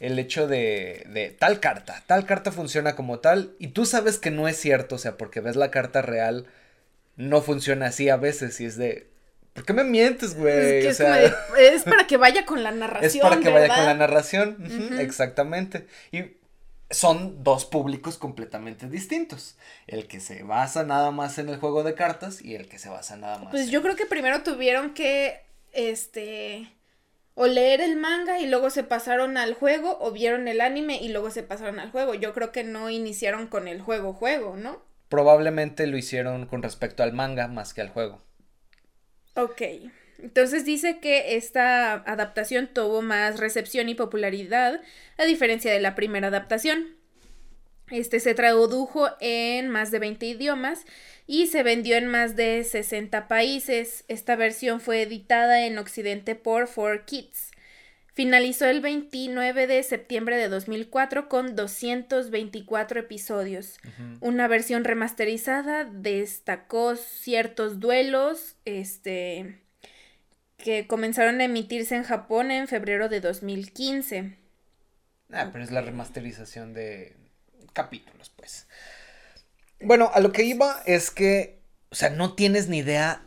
[0.00, 4.32] el hecho de, de tal carta, tal carta funciona como tal y tú sabes que
[4.32, 6.46] no es cierto, o sea, porque ves la carta real
[7.16, 9.08] no funciona así a veces y es de...
[9.52, 10.86] ¿Por qué me mientes, güey?
[10.86, 11.00] Es,
[11.58, 13.04] es, para que vaya con la narración.
[13.14, 15.86] Es para que vaya con la narración, exactamente.
[16.10, 16.24] Y
[16.90, 19.56] son dos públicos completamente distintos.
[19.86, 22.88] El que se basa nada más en el juego de cartas y el que se
[22.88, 23.50] basa nada más.
[23.50, 25.40] Pues yo creo que primero tuvieron que,
[25.72, 26.68] este,
[27.34, 31.08] o leer el manga y luego se pasaron al juego, o vieron el anime y
[31.08, 32.14] luego se pasaron al juego.
[32.14, 34.82] Yo creo que no iniciaron con el juego juego, ¿no?
[35.14, 38.20] Probablemente lo hicieron con respecto al manga más que al juego.
[39.36, 39.62] Ok.
[40.18, 44.80] Entonces dice que esta adaptación tuvo más recepción y popularidad
[45.16, 46.96] a diferencia de la primera adaptación.
[47.92, 50.84] Este se tradujo en más de 20 idiomas
[51.28, 54.04] y se vendió en más de 60 países.
[54.08, 57.53] Esta versión fue editada en Occidente por 4Kids.
[58.14, 63.80] Finalizó el 29 de septiembre de 2004 con 224 episodios.
[64.20, 69.60] Una versión remasterizada destacó ciertos duelos este,
[70.56, 74.38] que comenzaron a emitirse en Japón en febrero de 2015.
[75.32, 77.16] Ah, pero es la remasterización de
[77.72, 78.68] capítulos, pues.
[79.80, 81.58] Bueno, a lo que iba es que,
[81.90, 83.22] o sea, no tienes ni idea.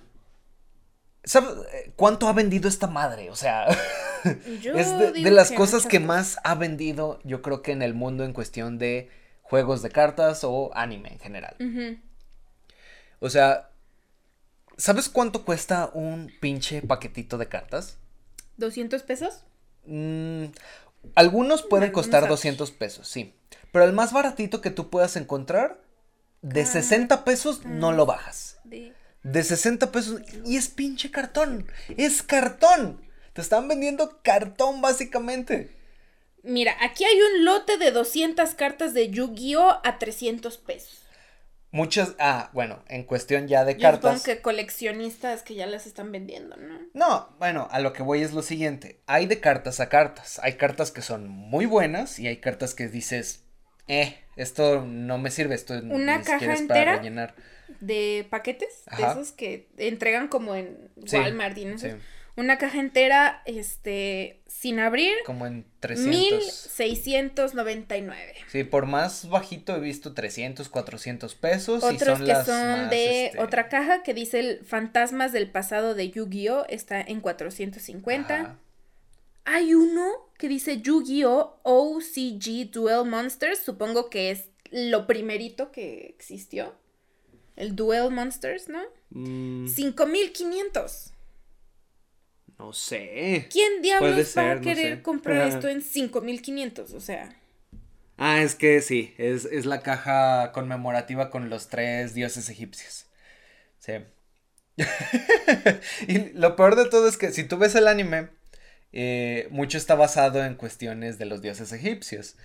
[1.25, 1.49] ¿Sabes
[1.97, 3.29] cuánto ha vendido esta madre?
[3.29, 3.67] O sea.
[4.75, 8.33] es de, las cosas que más ha vendido, yo creo que en el mundo en
[8.33, 9.09] cuestión de
[9.41, 11.55] juegos de cartas o anime en general.
[13.19, 13.69] O sea,
[14.77, 17.97] ¿sabes cuánto cuesta un pinche paquetito de cartas?
[18.59, 19.43] ¿200 pesos?
[19.85, 20.45] Mm,
[21.15, 23.33] algunos pueden costar 200 pesos, sí.
[23.71, 25.79] Pero el más baratito que tú puedas encontrar,
[26.41, 28.57] de 60 ah, pesos, no lo bajas.
[28.63, 28.93] De...
[29.23, 30.21] de 60 pesos.
[30.45, 31.67] Y es pinche cartón.
[31.97, 33.01] Es cartón.
[33.37, 35.69] Te están vendiendo cartón básicamente.
[36.41, 41.03] Mira, aquí hay un lote de 200 cartas de Yu-Gi-Oh a 300 pesos.
[41.69, 44.23] Muchas, ah, bueno, en cuestión ya de Yo cartas.
[44.23, 46.79] que coleccionistas que ya las están vendiendo, ¿no?
[46.95, 49.01] No, bueno, a lo que voy es lo siguiente.
[49.05, 50.39] Hay de cartas a cartas.
[50.41, 53.43] Hay cartas que son muy buenas y hay cartas que dices,
[53.87, 57.35] eh, esto no me sirve, esto Una caja entera para rellenar.
[57.81, 61.97] De paquetes, de esos que entregan como en Walmart y no sé.
[62.37, 65.11] Una caja entera, este, sin abrir.
[65.25, 66.69] Como en 300.
[66.77, 68.35] 1699.
[68.47, 71.83] Sí, por más bajito he visto 300, 400 pesos.
[71.83, 75.95] Otros y son que son de este, otra caja que dice el Fantasmas del pasado
[75.95, 76.67] de Yu-Gi-Oh!
[76.69, 78.59] Está en 450.
[79.45, 81.59] Hay uno que dice Yu-Gi-Oh!
[81.63, 83.59] OCG Duel Monsters.
[83.59, 86.75] Supongo que es lo primerito que existió.
[87.55, 88.83] El Duel Monsters, ¿no?
[89.11, 91.13] 5500.
[92.59, 93.47] No sé.
[93.51, 96.93] ¿Quién diablos va a querer comprar esto en 5500?
[96.93, 97.35] O sea.
[98.17, 103.05] Ah, es que sí, es, la caja conmemorativa con los tres dioses egipcios.
[103.79, 103.93] Sí.
[106.07, 108.29] y lo peor de todo es que si tú ves el anime,
[108.91, 112.37] eh, mucho está basado en cuestiones de los dioses egipcios.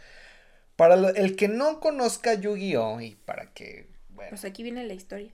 [0.77, 3.01] Para el que no conozca Yu-Gi-Oh!
[3.01, 3.89] y para que...
[4.11, 5.33] Bueno, pues aquí viene la historia.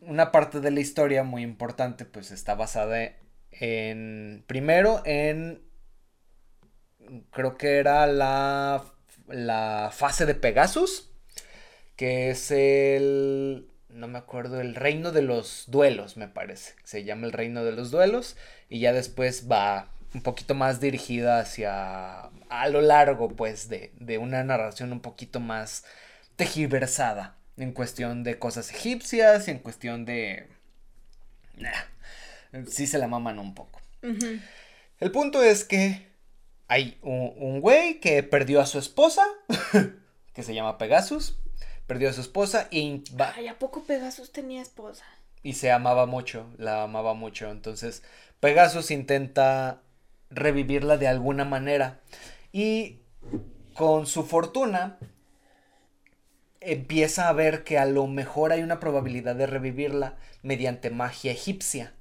[0.00, 3.14] Una parte de la historia muy importante pues está basada
[3.52, 5.62] en primero en
[7.30, 8.84] creo que era la
[9.28, 11.10] la fase de Pegasus
[11.96, 16.74] que es el no me acuerdo el reino de los duelos me parece.
[16.84, 18.36] Se llama el reino de los duelos
[18.68, 24.18] y ya después va un poquito más dirigida hacia a lo largo pues de, de
[24.18, 25.84] una narración un poquito más
[26.36, 30.48] tejiversada en cuestión de cosas egipcias y en cuestión de
[32.66, 33.80] sí se la maman un poco.
[34.98, 36.06] El punto es que
[36.68, 39.24] hay un, güey que perdió a su esposa,
[40.34, 41.38] que se llama Pegasus,
[41.86, 43.04] perdió a su esposa y...
[43.36, 45.04] Ay, ¿a poco Pegasus tenía esposa?
[45.42, 47.50] Y se amaba mucho, la amaba mucho.
[47.50, 48.02] Entonces,
[48.40, 49.82] Pegasus intenta
[50.30, 52.00] revivirla de alguna manera.
[52.52, 53.00] Y
[53.74, 54.98] con su fortuna
[56.60, 61.92] empieza a ver que a lo mejor hay una probabilidad de revivirla mediante magia egipcia.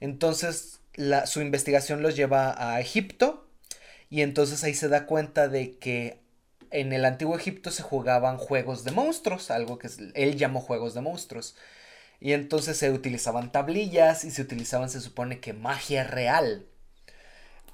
[0.00, 0.80] Entonces
[1.26, 3.48] su investigación los lleva a Egipto
[4.10, 6.20] y entonces ahí se da cuenta de que
[6.70, 11.00] en el antiguo Egipto se jugaban juegos de monstruos, algo que él llamó juegos de
[11.00, 11.56] monstruos.
[12.20, 16.66] Y entonces se utilizaban tablillas y se utilizaban, se supone que magia real.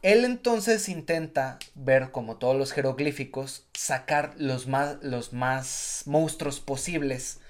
[0.03, 7.41] Él entonces intenta ver, como todos los jeroglíficos, sacar los más, los más monstruos posibles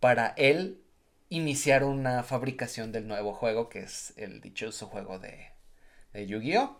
[0.00, 0.80] para él
[1.28, 5.48] iniciar una fabricación del nuevo juego, que es el dichoso juego de,
[6.12, 6.78] de Yu-Gi-Oh!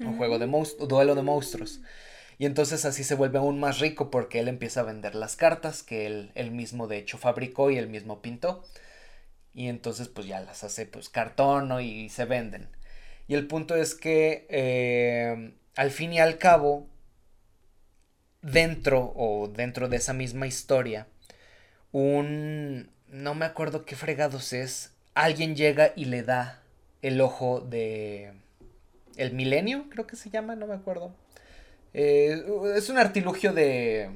[0.00, 0.46] Un juego de
[0.86, 1.80] duelo de monstruos.
[2.38, 5.84] Y entonces así se vuelve aún más rico porque él empieza a vender las cartas
[5.84, 8.64] que él, él mismo de hecho fabricó y él mismo pintó.
[9.54, 12.68] Y entonces pues ya las hace pues cartón y se venden.
[13.28, 16.88] Y el punto es que eh, al fin y al cabo,
[18.40, 21.06] dentro o dentro de esa misma historia,
[21.92, 22.90] un...
[23.12, 26.62] no me acuerdo qué fregados es, alguien llega y le da
[27.02, 28.32] el ojo de...
[29.16, 31.14] el milenio, creo que se llama, no me acuerdo.
[31.94, 32.42] Eh,
[32.74, 34.10] es un artilugio de...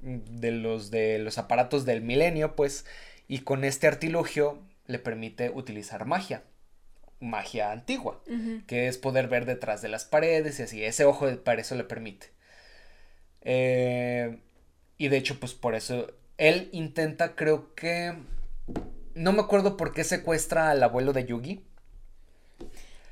[0.00, 2.86] de los de los aparatos del milenio, pues,
[3.28, 6.42] y con este artilugio le permite utilizar magia
[7.22, 8.20] magia antigua,
[8.66, 10.84] que es poder ver detrás de las paredes y así.
[10.84, 12.30] Ese ojo para eso le permite.
[13.42, 14.38] Eh,
[14.98, 18.14] y de hecho, pues por eso él intenta, creo que...
[19.14, 21.64] No me acuerdo por qué secuestra al abuelo de Yugi.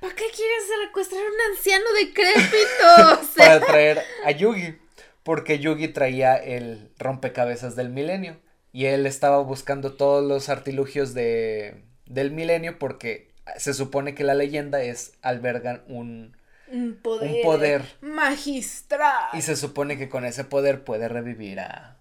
[0.00, 3.28] ¿Para qué quieres secuestrar a un anciano decrépito?
[3.36, 4.78] Para traer a Yugi.
[5.22, 8.40] Porque Yugi traía el rompecabezas del milenio.
[8.72, 14.34] Y él estaba buscando todos los artilugios de, del milenio porque se supone que la
[14.34, 19.28] leyenda es albergan un, un poder, magistral.
[19.34, 21.99] Y se supone que con ese poder puede revivir a,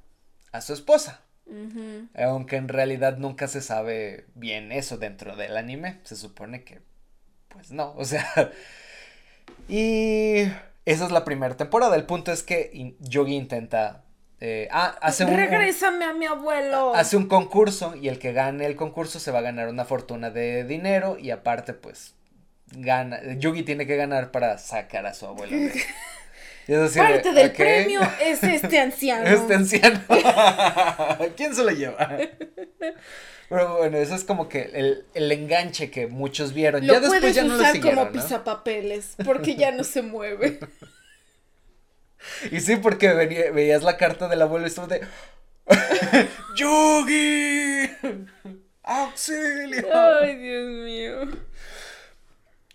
[0.51, 1.21] a su esposa.
[2.13, 5.99] Aunque en realidad nunca se sabe bien eso dentro del anime.
[6.03, 6.81] Se supone que,
[7.47, 8.25] pues no, o sea...
[9.67, 10.43] y
[10.85, 11.95] esa es la primera temporada.
[11.95, 14.03] El punto es que Yogi intenta
[14.41, 16.93] eh, ah, hace un, Regrésame a mi abuelo.
[16.95, 20.29] Hace un concurso y el que gane el concurso se va a ganar una fortuna
[20.29, 22.15] de dinero y aparte pues
[22.71, 25.57] gana, Yugi tiene que ganar para sacar a su abuelo.
[26.95, 29.27] Parte del premio es este anciano.
[29.27, 30.01] Este anciano.
[31.35, 32.17] ¿Quién se lo lleva?
[33.49, 36.85] Pero bueno, eso es como que el, el enganche que muchos vieron.
[36.85, 40.59] Lo ya después ya no lo siguieron, como pisapapeles porque ya no se mueve.
[42.51, 45.07] Y sí, porque veías la carta del abuelo y de.
[46.53, 47.89] ¡Yugi!
[48.83, 49.87] ¡Auxilio!
[49.93, 51.29] Ay, Dios mío.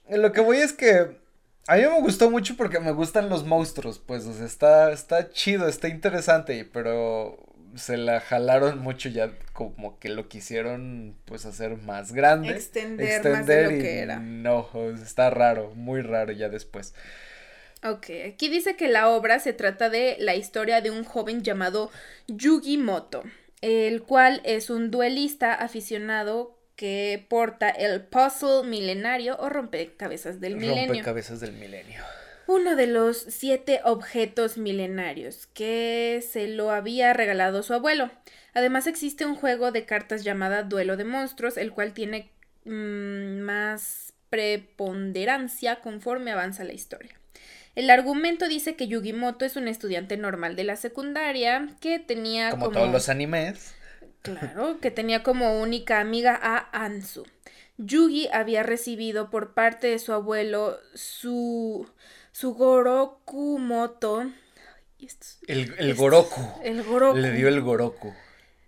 [0.09, 1.19] Lo que voy es que.
[1.67, 5.31] A mí me gustó mucho porque me gustan los monstruos, pues, o sea, está, está
[5.31, 7.39] chido, está interesante, pero
[7.77, 12.51] se la jalaron mucho ya como que lo quisieron pues hacer más grande.
[12.51, 14.19] Extender, más de lo que era.
[14.19, 14.69] No,
[15.03, 16.95] está raro, muy raro ya después.
[17.83, 21.91] Ok, aquí dice que la obra se trata de la historia de un joven llamado
[22.29, 23.23] Yugi Moto,
[23.61, 30.89] el cual es un duelista aficionado que porta el puzzle milenario o rompecabezas del milenio.
[30.89, 32.03] Rompecabezas del milenio.
[32.47, 38.11] Uno de los siete objetos milenarios que se lo había regalado su abuelo.
[38.53, 42.31] Además existe un juego de cartas llamada Duelo de Monstruos, el cual tiene
[42.65, 47.15] mm, más preponderancia conforme avanza la historia.
[47.75, 52.67] El argumento dice que Yugimoto es un estudiante normal de la secundaria que tenía como,
[52.67, 52.79] como...
[52.79, 53.75] todos los animes.
[54.25, 57.27] Claro, que tenía como única amiga a Ansu.
[57.77, 61.87] Yugi había recibido por parte de su abuelo su,
[62.33, 64.23] su Goroku Moto.
[65.47, 66.41] El, el Goroku.
[66.63, 67.19] El Goroku.
[67.19, 68.15] Le dio el Goroku.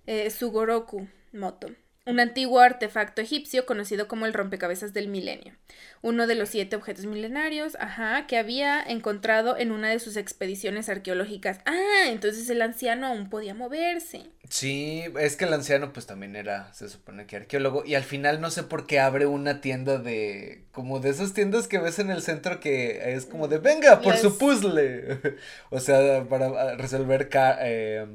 [0.06, 1.68] Eh, su Goroku Moto
[2.06, 5.54] un antiguo artefacto egipcio conocido como el rompecabezas del milenio,
[6.02, 10.88] uno de los siete objetos milenarios, ajá, que había encontrado en una de sus expediciones
[10.88, 11.58] arqueológicas.
[11.64, 14.22] Ah, entonces el anciano aún podía moverse.
[14.48, 18.40] Sí, es que el anciano pues también era, se supone que arqueólogo, y al final
[18.40, 22.10] no sé por qué abre una tienda de, como de esas tiendas que ves en
[22.10, 25.20] el centro que es como de, venga, por su puzzle,
[25.70, 27.28] o sea, para resolver...
[27.60, 28.06] Eh,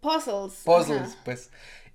[0.00, 0.62] puzzles.
[0.64, 1.50] Puzzles, pues.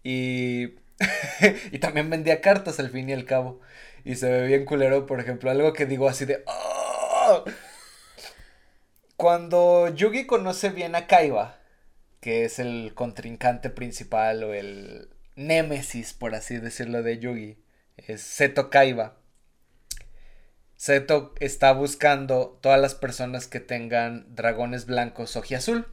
[0.09, 0.75] Y,
[1.73, 3.59] y también vendía cartas al fin y al cabo.
[4.05, 6.43] Y se ve bien culero, por ejemplo, algo que digo así de...
[6.45, 7.43] ¡Oh!
[9.17, 11.59] Cuando Yugi conoce bien a Kaiba,
[12.21, 17.57] que es el contrincante principal o el némesis, por así decirlo, de Yugi,
[17.97, 19.17] es Seto Kaiba.
[20.77, 25.85] Seto está buscando todas las personas que tengan dragones blancos azul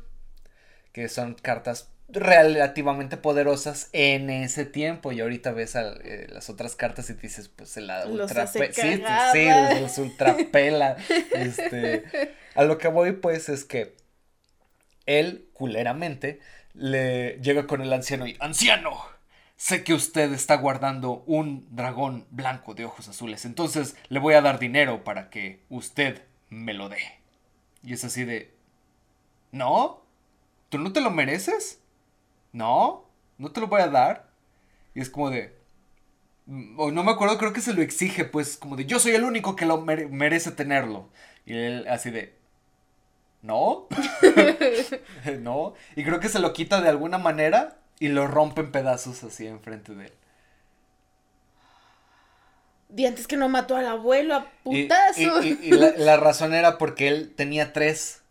[0.92, 5.12] que son cartas relativamente poderosas en ese tiempo.
[5.12, 9.48] Y ahorita ves eh, las otras cartas y dices pues la ultra sí, sí, sí,
[9.80, 10.96] los ultra pela.
[11.32, 12.04] Este
[12.54, 13.96] a lo que voy pues es que
[15.06, 16.40] él culeramente
[16.72, 19.14] le llega con el anciano y anciano
[19.56, 23.44] sé que usted está guardando un dragón blanco de ojos azules.
[23.44, 26.98] Entonces le voy a dar dinero para que usted me lo dé
[27.82, 28.52] y es así de
[29.52, 30.02] no
[30.68, 31.80] ¿tú no te lo mereces?
[32.54, 33.04] No,
[33.36, 34.28] no te lo voy a dar.
[34.94, 35.54] Y es como de...
[36.46, 39.24] Mm, no me acuerdo, creo que se lo exige, pues como de yo soy el
[39.24, 41.08] único que lo merece tenerlo.
[41.44, 42.32] Y él así de...
[43.42, 43.88] ¿No?
[45.40, 45.74] ¿No?
[45.96, 49.46] Y creo que se lo quita de alguna manera y lo rompe en pedazos así
[49.46, 50.12] enfrente de él.
[52.96, 55.42] Y antes que no mató al abuelo a putazo.
[55.42, 58.23] Y, la, la, razón era porque él tenía tres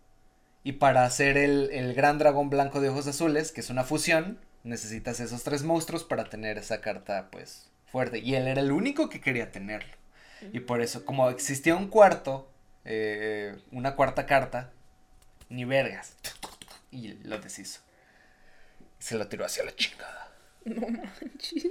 [0.64, 5.20] y para hacer el, gran dragón blanco de ojos azules, que es una fusión, necesitas
[5.20, 8.20] esos tres monstruos para tener esa carta, pues, fuerte.
[8.20, 9.94] Y él era el único que quería tenerlo.
[10.52, 12.50] Y por eso, como existía un cuarto,
[12.86, 14.72] eh, una cuarta carta,
[15.50, 16.16] ni vergas.
[16.92, 17.82] Y lo deshizo.
[19.00, 20.32] Se lo tiró hacia la chingada.
[20.66, 21.68] No manches.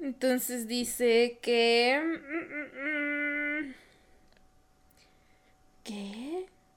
[0.00, 2.00] Entonces dice que...
[2.02, 3.74] Mm, mm, mm,
[5.84, 6.29] ¿Qué?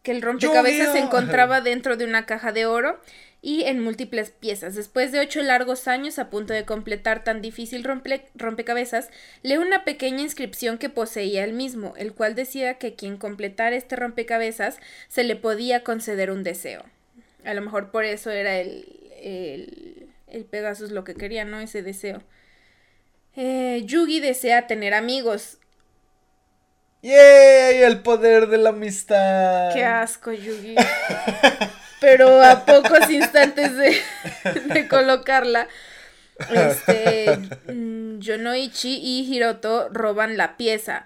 [0.04, 3.00] Que el rompecabezas se encontraba dentro de una caja de oro
[3.42, 4.76] y en múltiples piezas.
[4.76, 7.86] Después de ocho largos años a punto de completar tan difícil
[8.36, 9.10] rompecabezas,
[9.42, 13.96] lee una pequeña inscripción que poseía él mismo, el cual decía que quien completara este
[13.96, 16.84] rompecabezas se le podía conceder un deseo.
[17.44, 18.86] A lo mejor por eso era el,
[19.22, 21.60] el, el Pegasus lo que quería, ¿no?
[21.60, 22.24] Ese deseo.
[23.36, 25.58] Eh, Yugi desea tener amigos.
[27.04, 27.84] ¡Yay!
[27.84, 29.74] El poder de la amistad.
[29.74, 30.76] Qué asco, Yugi.
[32.00, 33.96] Pero a pocos instantes de,
[34.74, 35.68] de colocarla,
[36.50, 37.38] este,
[37.72, 41.06] mm, Yonoichi y Hiroto roban la pieza.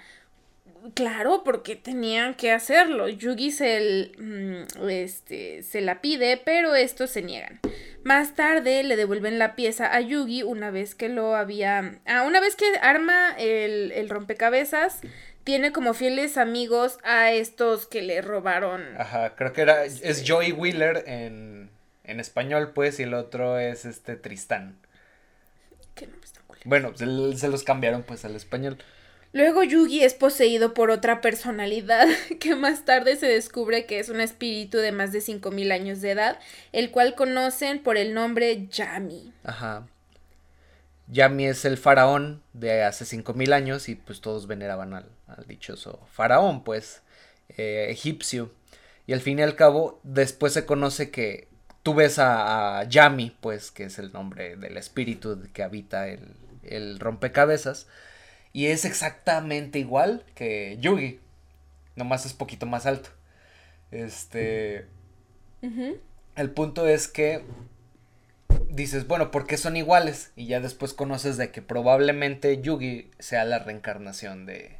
[0.93, 3.09] Claro, porque tenían que hacerlo.
[3.09, 7.59] Yugi se, mm, este, se la pide, pero estos se niegan.
[8.03, 11.99] Más tarde le devuelven la pieza a Yugi una vez que lo había...
[12.05, 15.01] Ah, una vez que arma el, el rompecabezas,
[15.47, 18.83] tiene como fieles amigos a estos que le robaron.
[18.97, 21.69] Ajá, creo que era, es este, Joey Wheeler en,
[22.03, 24.77] en español, pues, y el otro es este Tristán.
[25.95, 28.77] ¿Qué nombre está Bueno, se, se, los cambiaron pues al español.
[29.31, 32.09] Luego Yugi es poseído por otra personalidad
[32.41, 36.11] que más tarde se descubre que es un espíritu de más de 5000 años de
[36.11, 36.39] edad,
[36.73, 39.31] el cual conocen por el nombre Yami.
[39.45, 39.87] Ajá.
[41.07, 45.16] Yami es el faraón de hace 5000 años y pues todos veneraban al,
[45.47, 47.01] dichoso faraón, pues,
[47.49, 48.51] eh, egipcio.
[49.05, 51.47] Y al fin y al cabo, después se conoce que
[51.83, 56.99] tú ves a, Yami, pues, que es el nombre del espíritu que habita el, el
[56.99, 57.87] rompecabezas,
[58.53, 61.19] y es exactamente igual que Yugi,
[61.95, 63.09] nomás es poquito más alto.
[63.91, 64.87] Este...
[66.35, 67.43] El punto es que
[68.69, 70.31] dices, bueno, ¿por qué son iguales?
[70.35, 74.76] Y ya después conoces de que probablemente Yugi sea la reencarnación de,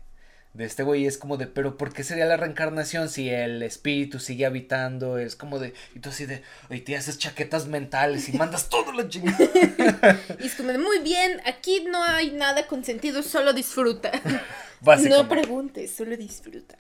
[0.58, 1.06] de este güey.
[1.06, 5.18] Es como de, pero ¿por qué sería la reencarnación si el espíritu sigue habitando?
[5.20, 8.92] Es como de, y tú así de, y te haces chaquetas mentales y mandas todo
[8.92, 9.38] la chingada.
[10.40, 14.12] y es como de, muy bien, aquí no hay nada con sentido, solo disfruta.
[15.10, 16.78] No preguntes, solo disfruta.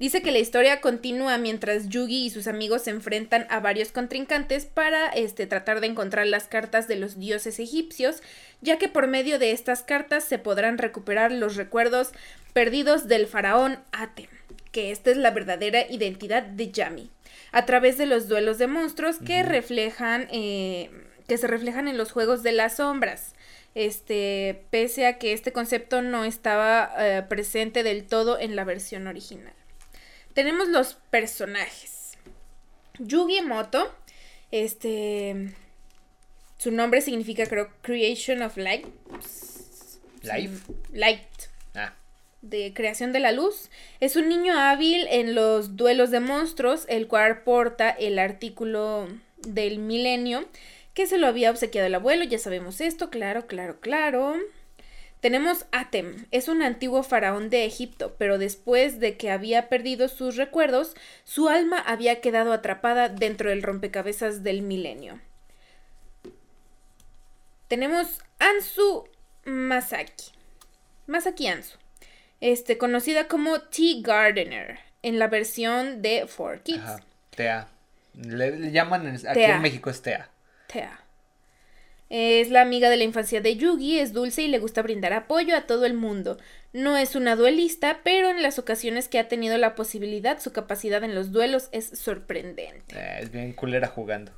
[0.00, 4.66] Dice que la historia continúa mientras Yugi y sus amigos se enfrentan a varios contrincantes
[4.66, 8.20] para este, tratar de encontrar las cartas de los dioses egipcios,
[8.60, 12.10] ya que por medio de estas cartas se podrán recuperar los recuerdos
[12.52, 14.26] perdidos del faraón Atem,
[14.72, 17.12] que esta es la verdadera identidad de Yami,
[17.52, 20.90] a través de los duelos de monstruos que reflejan, eh,
[21.28, 23.34] que se reflejan en los juegos de las sombras.
[23.76, 29.06] Este, pese a que este concepto no estaba eh, presente del todo en la versión
[29.06, 29.52] original
[30.34, 32.18] tenemos los personajes.
[32.98, 33.92] Yugi Moto,
[34.50, 35.54] este,
[36.58, 38.86] su nombre significa creo Creation of Light.
[40.22, 40.72] Life.
[40.92, 41.20] Light.
[41.74, 41.94] Ah.
[42.42, 43.70] De creación de la luz.
[44.00, 49.08] Es un niño hábil en los duelos de monstruos, el cual porta el artículo
[49.38, 50.48] del milenio
[50.94, 52.24] que se lo había obsequiado el abuelo.
[52.24, 54.36] Ya sabemos esto, claro, claro, claro.
[55.24, 60.36] Tenemos Atem, es un antiguo faraón de Egipto, pero después de que había perdido sus
[60.36, 60.94] recuerdos,
[61.24, 65.18] su alma había quedado atrapada dentro del rompecabezas del milenio.
[67.68, 69.08] Tenemos Ansu
[69.46, 70.32] Masaki.
[71.06, 71.78] Masaki Ansu.
[72.42, 76.80] este, conocida como Tea Gardener, en la versión de 4Kids.
[76.80, 77.00] Ajá,
[77.30, 77.68] Tea.
[78.12, 80.28] Le, llaman, aquí en México es Tea.
[80.66, 81.00] Tea.
[82.10, 85.56] Es la amiga de la infancia de Yugi, es dulce y le gusta brindar apoyo
[85.56, 86.38] a todo el mundo.
[86.72, 91.02] No es una duelista, pero en las ocasiones que ha tenido la posibilidad, su capacidad
[91.02, 92.96] en los duelos es sorprendente.
[92.96, 94.32] Eh, es bien culera jugando.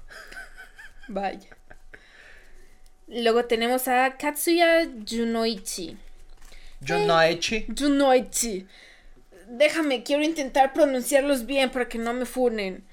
[1.08, 1.56] Vaya.
[3.08, 5.96] Luego tenemos a Katsuya Junoichi.
[6.86, 7.56] Junoichi.
[7.56, 8.66] Eh, Junoichi.
[9.48, 12.84] Déjame, quiero intentar pronunciarlos bien para que no me funen.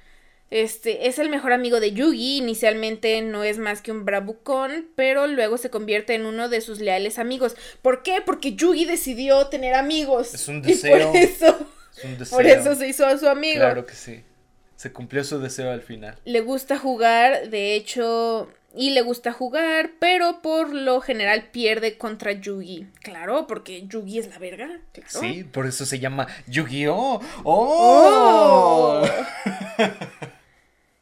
[0.53, 2.37] Este es el mejor amigo de Yugi.
[2.37, 6.79] Inicialmente no es más que un bravucón, pero luego se convierte en uno de sus
[6.79, 7.55] leales amigos.
[7.81, 8.21] ¿Por qué?
[8.23, 10.35] Porque Yugi decidió tener amigos.
[10.35, 11.11] Es un deseo.
[11.11, 12.37] por eso, es un deseo.
[12.37, 13.61] por eso se hizo a su amigo.
[13.61, 14.21] Claro que sí.
[14.75, 16.19] Se cumplió su deseo al final.
[16.23, 22.31] Le gusta jugar, de hecho, y le gusta jugar, pero por lo general pierde contra
[22.31, 22.87] Yugi.
[23.01, 24.79] Claro, porque Yugi es la verga.
[25.07, 27.21] Sí, por eso se llama Yu-Gi-Oh!
[27.43, 29.03] ¡Oh!
[29.03, 29.07] oh.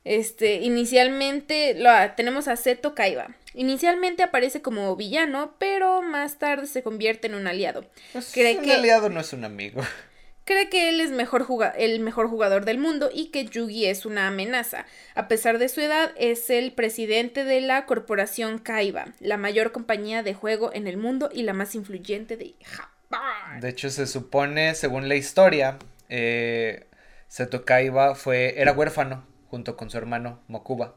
[0.03, 3.35] este, inicialmente lo, tenemos a Seto Kaiba.
[3.53, 7.85] Inicialmente aparece como villano, pero más tarde se convierte en un aliado.
[8.13, 9.81] Pues un aliado no es un amigo
[10.45, 11.45] cree que él es mejor
[11.77, 14.85] el mejor jugador del mundo y que Yugi es una amenaza.
[15.15, 20.23] A pesar de su edad, es el presidente de la corporación Kaiba, la mayor compañía
[20.23, 23.59] de juego en el mundo y la más influyente de Japón.
[23.59, 25.77] De hecho, se supone, según la historia,
[26.09, 26.87] eh,
[27.27, 30.95] Seto Kaiba fue, era huérfano junto con su hermano Mokuba.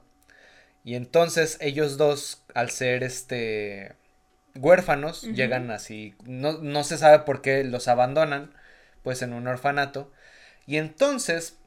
[0.85, 3.97] Y entonces ellos dos, al ser este
[4.55, 8.55] huérfanos, llegan así, no, no se sabe por qué los abandonan
[9.03, 10.13] pues en un orfanato.
[10.67, 11.59] Y entonces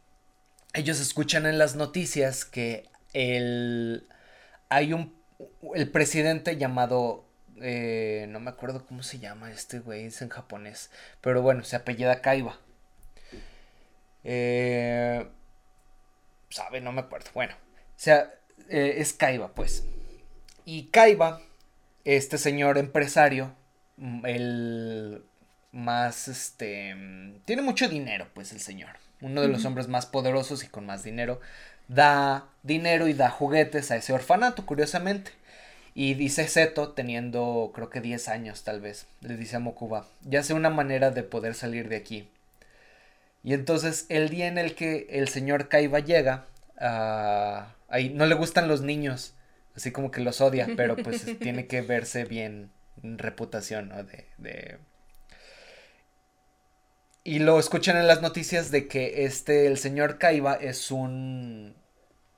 [0.74, 4.08] ellos escuchan en las noticias que el,
[4.70, 5.14] hay un,
[5.76, 7.26] el presidente llamado,
[7.62, 11.76] eh, no me acuerdo cómo se llama este güey, es en japonés, pero bueno, se
[11.76, 12.58] apellida Kaiba.
[14.24, 15.28] Eh,
[16.50, 17.30] sabe, no me acuerdo.
[17.34, 18.34] Bueno, o sea,
[18.70, 19.86] eh, es Kaiba, pues.
[20.66, 21.42] Y Kaiba,
[22.04, 23.54] este señor empresario,
[23.98, 25.24] mm, el
[25.72, 26.96] más, este,
[27.46, 28.92] tiene mucho dinero, pues el señor.
[29.22, 31.40] Uno de los hombres más poderosos y con más dinero.
[31.88, 35.32] Da dinero y da juguetes a ese orfanato, curiosamente.
[35.96, 40.44] Y dice Seto, teniendo creo que 10 años tal vez, le dice a Mokuba, ya
[40.44, 42.30] sé una manera de poder salir de aquí.
[43.44, 46.48] Y entonces el día en el que el señor Kaiba llega,
[46.82, 49.36] uh, ahí no le gustan los niños,
[49.76, 52.72] así como que los odia, pero pues tiene que verse bien
[53.04, 54.04] reputación, ¿no?
[54.04, 54.80] de
[57.28, 61.76] y lo escuchan en las noticias de que este, el señor Kaiba es un,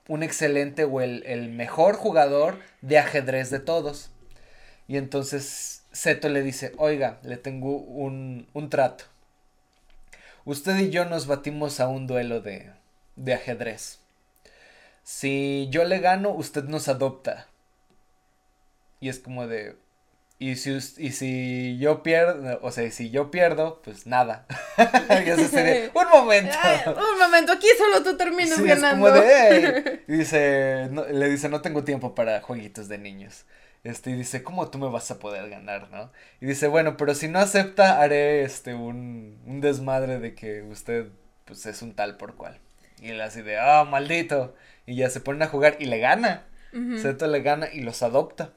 [0.08, 4.10] un excelente o el, mejor jugador de ajedrez de todos.
[4.88, 9.04] Y entonces Seto le dice, oiga, le tengo un, un trato.
[10.50, 12.72] Usted y yo nos batimos a un duelo de,
[13.16, 14.00] de ajedrez.
[15.04, 17.46] Si yo le gano, usted nos adopta.
[19.00, 19.76] Y es como de,
[20.40, 24.48] y si, y si yo pierdo, o sea, si yo pierdo, pues nada.
[25.94, 26.58] un momento.
[26.88, 29.24] un momento, aquí solo tú terminas ganando.
[30.08, 33.46] y dice, le dice, no tengo tiempo para jueguitos de niños.
[33.84, 36.12] Este, y dice, ¿cómo tú me vas a poder ganar, no?
[36.42, 41.08] Y dice, bueno, pero si no acepta, haré este, un, un desmadre de que usted,
[41.46, 42.60] pues, es un tal por cual.
[43.02, 44.56] Y él así de, ah, maldito.
[44.86, 46.46] Y ya se ponen a jugar y le gana.
[47.02, 48.54] Seto le gana y los adopta.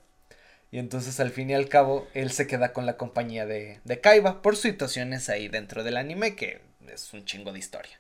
[0.71, 4.01] Y entonces al fin y al cabo él se queda con la compañía de, de
[4.01, 7.99] Kaiba por situaciones ahí dentro del anime que es un chingo de historia.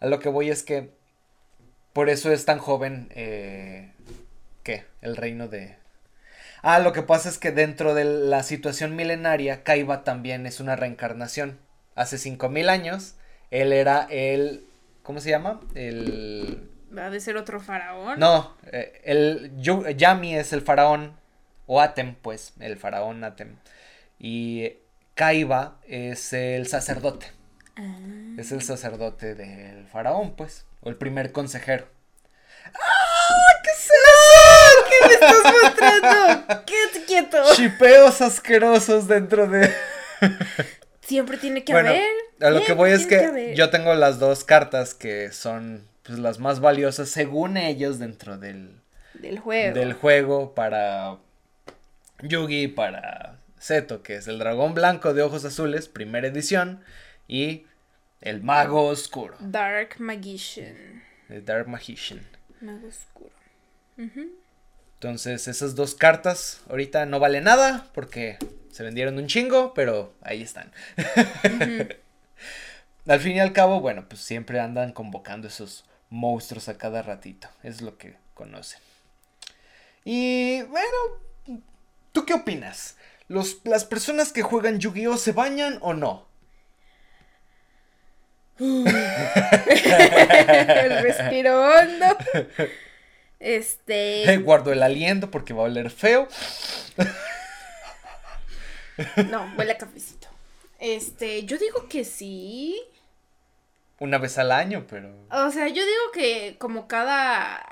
[0.00, 0.90] A lo que voy es que
[1.92, 3.92] por eso es tan joven eh,
[4.62, 4.84] ¿qué?
[5.00, 5.76] El reino de...
[6.62, 10.76] Ah, lo que pasa es que dentro de la situación milenaria Kaiba también es una
[10.76, 11.58] reencarnación.
[11.96, 13.16] Hace 5000 años
[13.50, 14.64] él era el...
[15.02, 15.60] ¿Cómo se llama?
[15.74, 16.70] El...
[16.96, 18.18] ¿Va de ser otro faraón?
[18.20, 21.16] No, eh, el Yami es el faraón
[21.66, 23.56] o Atem, pues, el faraón Atem.
[24.18, 24.74] Y
[25.14, 27.26] Kaiba es el sacerdote.
[27.76, 27.96] Ah.
[28.38, 31.88] Es el sacerdote del faraón, pues, o el primer consejero.
[32.66, 33.62] ¡Ah!
[33.64, 34.61] ¿Qué es eso?
[35.00, 36.64] ¿Qué me estás mostrando?
[36.66, 37.38] ¡Qué quieto!
[37.54, 39.72] Chipeos asquerosos dentro de.
[41.00, 42.02] Siempre tiene que haber.
[42.40, 46.38] A lo que voy es que, yo tengo las dos cartas que son pues, las
[46.38, 48.80] más valiosas según ellos dentro del,
[49.14, 49.74] del juego.
[49.78, 51.18] Del juego para
[52.22, 56.82] Yugi para Seto, que es el dragón blanco de ojos azules, primera edición,
[57.28, 57.66] y
[58.20, 59.36] el mago oscuro.
[59.40, 61.02] Dark Magician.
[61.28, 62.26] El Dark Magician.
[62.60, 63.30] Mago oscuro.
[65.02, 68.38] Entonces, esas dos cartas ahorita no valen nada porque
[68.70, 70.70] se vendieron un chingo, pero ahí están.
[73.08, 77.48] al fin y al cabo, bueno, pues siempre andan convocando esos monstruos a cada ratito.
[77.64, 78.78] Es lo que conocen.
[80.04, 80.96] Y bueno,
[82.12, 82.96] ¿tú qué opinas?
[83.26, 86.28] ¿Los, ¿Las personas que juegan Yu-Gi-Oh se bañan o no?
[88.60, 88.84] El
[91.02, 92.06] respiro hondo.
[93.42, 94.38] Este.
[94.44, 96.28] Guardo el aliento porque va a oler feo.
[99.30, 100.28] No, huele a cafecito.
[100.78, 102.80] Este, yo digo que sí.
[103.98, 105.12] Una vez al año, pero.
[105.30, 107.66] O sea, yo digo que como cada.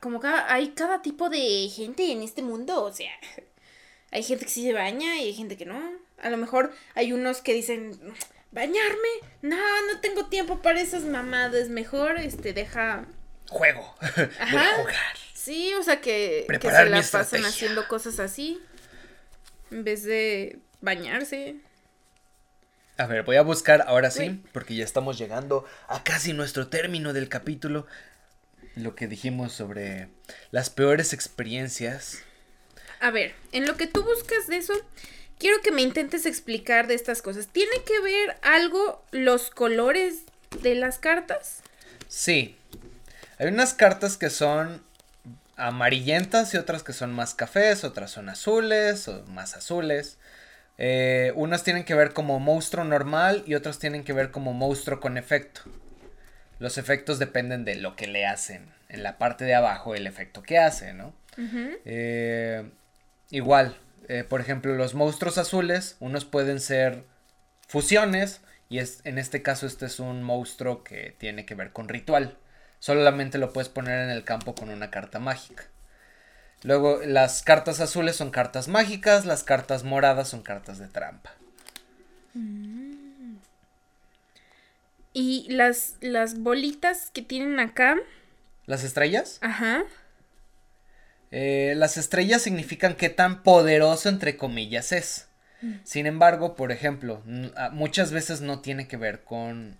[0.00, 0.52] Como cada.
[0.52, 2.84] Hay cada tipo de gente en este mundo.
[2.84, 3.10] O sea.
[4.12, 5.80] Hay gente que sí se baña y hay gente que no.
[6.22, 7.98] A lo mejor hay unos que dicen.
[8.52, 9.08] ¿Bañarme?
[9.42, 11.68] No, no tengo tiempo para esas mamadas.
[11.68, 13.08] Mejor, este, deja
[13.54, 13.94] juego.
[14.00, 14.76] Ajá.
[14.76, 15.16] jugar.
[15.32, 18.60] Sí, o sea que, que se la pasen haciendo cosas así.
[19.70, 21.56] En vez de bañarse.
[22.96, 27.12] A ver, voy a buscar ahora sí, porque ya estamos llegando a casi nuestro término
[27.12, 27.86] del capítulo.
[28.76, 30.08] Lo que dijimos sobre
[30.50, 32.22] las peores experiencias.
[33.00, 34.74] A ver, en lo que tú buscas de eso,
[35.38, 37.48] quiero que me intentes explicar de estas cosas.
[37.48, 40.22] ¿Tiene que ver algo los colores
[40.62, 41.62] de las cartas?
[42.08, 42.56] Sí,
[43.38, 44.82] hay unas cartas que son
[45.56, 50.18] amarillentas y otras que son más cafés, otras son azules o más azules.
[50.76, 55.00] Eh, unas tienen que ver como monstruo normal y otras tienen que ver como monstruo
[55.00, 55.62] con efecto.
[56.58, 58.72] Los efectos dependen de lo que le hacen.
[58.88, 61.14] En la parte de abajo el efecto que hace, ¿no?
[61.84, 62.68] Eh,
[63.30, 63.76] igual,
[64.08, 67.04] eh, por ejemplo, los monstruos azules, unos pueden ser
[67.66, 71.88] fusiones y es, en este caso este es un monstruo que tiene que ver con
[71.88, 72.36] ritual.
[72.84, 75.64] Solamente lo puedes poner en el campo con una carta mágica.
[76.64, 81.32] Luego, las cartas azules son cartas mágicas, las cartas moradas son cartas de trampa.
[82.34, 83.36] Mm.
[85.14, 87.96] Y las, las bolitas que tienen acá.
[88.66, 89.38] ¿Las estrellas?
[89.40, 89.84] Ajá.
[91.30, 95.28] Eh, las estrellas significan qué tan poderoso, entre comillas, es.
[95.62, 95.76] Mm.
[95.84, 97.22] Sin embargo, por ejemplo,
[97.72, 99.78] muchas veces no tiene que ver con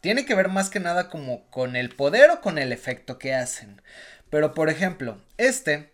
[0.00, 3.34] tiene que ver más que nada como con el poder o con el efecto que
[3.34, 3.82] hacen.
[4.30, 5.90] Pero por ejemplo, este,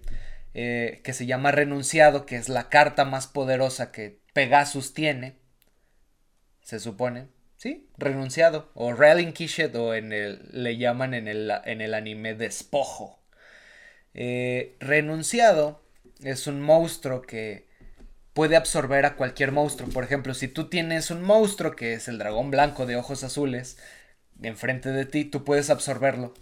[0.54, 5.36] eh, que se llama renunciado, que es la carta más poderosa que Pegasus tiene,
[6.62, 7.88] se supone, ¿sí?
[7.96, 13.22] Renunciado, o Relinquished, o en el, le llaman en el, en el anime despojo.
[14.14, 15.82] Eh, renunciado
[16.22, 17.68] es un monstruo que
[18.32, 19.88] puede absorber a cualquier monstruo.
[19.90, 23.78] Por ejemplo, si tú tienes un monstruo que es el dragón blanco de ojos azules
[24.43, 26.34] enfrente de ti, tú puedes absorberlo.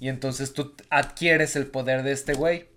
[0.00, 2.70] Y entonces tú adquieres el poder de este güey.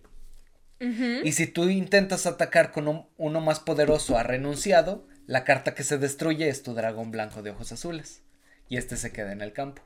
[1.24, 5.98] Y si tú intentas atacar con uno más poderoso a renunciado, la carta que se
[5.98, 8.22] destruye es tu dragón blanco de ojos azules.
[8.70, 9.82] Y este se queda en el campo.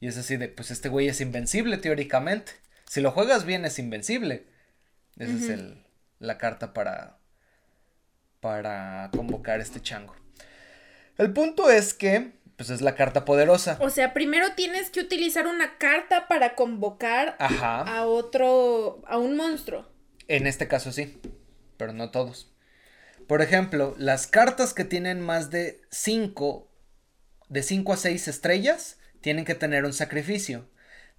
[0.00, 2.52] Y es así de, pues este güey es invencible teóricamente.
[2.88, 4.46] Si lo juegas bien es invencible.
[5.16, 5.84] Esa es el,
[6.18, 7.18] la carta para,
[8.40, 10.14] para convocar este chango.
[11.16, 13.78] El punto es que, pues es la carta poderosa.
[13.80, 19.88] O sea, primero tienes que utilizar una carta para convocar a otro, a un monstruo.
[20.28, 21.20] En este caso sí,
[21.76, 22.52] pero no todos.
[23.26, 26.68] Por ejemplo, las cartas que tienen más de 5,
[27.48, 30.68] de 5 a 6 estrellas, tienen que tener un sacrificio.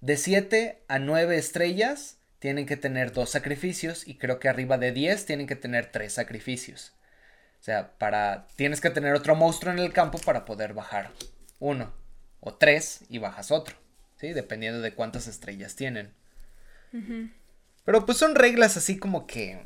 [0.00, 4.06] De 7 a 9 estrellas, tienen que tener dos sacrificios.
[4.06, 6.94] Y creo que arriba de 10 tienen que tener tres sacrificios.
[7.66, 8.46] O sea, para.
[8.54, 11.10] Tienes que tener otro monstruo en el campo para poder bajar
[11.58, 11.92] uno.
[12.38, 13.74] O tres y bajas otro.
[14.20, 14.32] ¿Sí?
[14.32, 16.12] Dependiendo de cuántas estrellas tienen.
[17.84, 19.60] Pero pues son reglas así como que.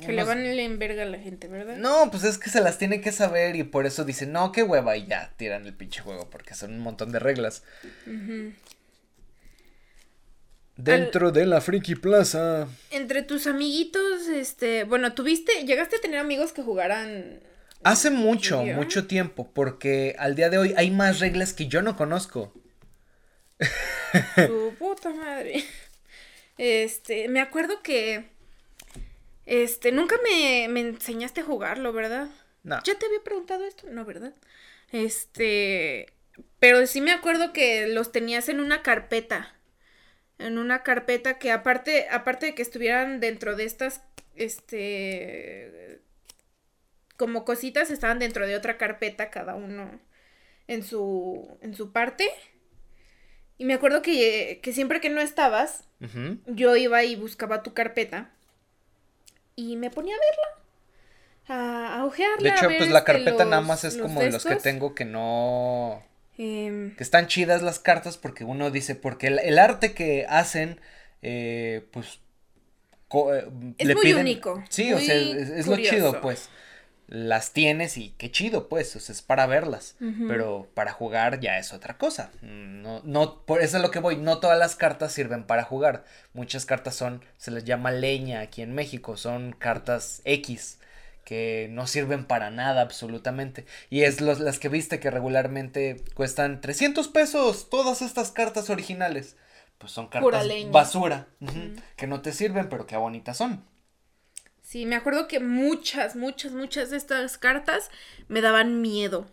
[0.00, 1.76] Que le van en verga a la gente, ¿verdad?
[1.76, 4.64] No, pues es que se las tiene que saber y por eso dicen, no, qué
[4.64, 7.62] hueva, y ya tiran el pinche juego, porque son un montón de reglas.
[10.82, 12.66] Dentro de la Friki Plaza.
[12.90, 17.40] Entre tus amiguitos, este, bueno, tuviste, llegaste a tener amigos que jugaran.
[17.82, 21.96] Hace mucho, mucho tiempo, porque al día de hoy hay más reglas que yo no
[21.96, 22.52] conozco.
[24.36, 25.64] Su puta madre.
[26.58, 28.24] Este, me acuerdo que.
[29.46, 32.28] Este, nunca me, me enseñaste a jugarlo, ¿verdad?
[32.62, 32.78] No.
[32.84, 33.86] ¿Ya te había preguntado esto?
[33.90, 34.34] No, ¿verdad?
[34.92, 36.06] Este.
[36.58, 39.54] Pero sí me acuerdo que los tenías en una carpeta
[40.40, 44.02] en una carpeta que aparte, aparte de que estuvieran dentro de estas,
[44.34, 46.00] este,
[47.16, 50.00] como cositas, estaban dentro de otra carpeta cada uno
[50.66, 52.28] en su, en su parte.
[53.58, 55.84] Y me acuerdo que, que siempre que no estabas,
[56.46, 58.30] yo iba y buscaba tu carpeta
[59.54, 62.42] y me ponía a verla, a, a ojearla.
[62.42, 64.56] De a hecho, ver, pues la este, carpeta nada más es como de los que
[64.56, 66.02] tengo que no...
[66.42, 70.80] Em, Que están chidas las cartas porque uno dice, porque el, el arte que hacen,
[71.20, 72.20] eh, pues...
[73.08, 73.46] co- eh,
[73.78, 76.48] Es muy único, Sí, o sea, es, es lo chido, pues.
[77.08, 79.96] Las tienes y qué chido, pues, o sea, es para verlas.
[80.28, 82.30] Pero para jugar ya es otra cosa.
[82.40, 84.16] No, no, por eso es lo que voy.
[84.16, 86.04] No todas las cartas sirven para jugar.
[86.34, 89.16] Muchas cartas son, se les llama leña aquí en México.
[89.16, 90.78] Son cartas X
[91.30, 93.64] que no sirven para nada absolutamente.
[93.88, 97.70] Y es los, las que viste que regularmente cuestan 300 pesos.
[97.70, 99.36] Todas estas cartas originales.
[99.78, 101.28] Pues son cartas basura.
[101.94, 103.64] Que no te sirven, pero que bonitas son.
[104.60, 107.92] sí, me acuerdo que muchas, muchas, muchas de estas cartas
[108.26, 109.30] me daban miedo,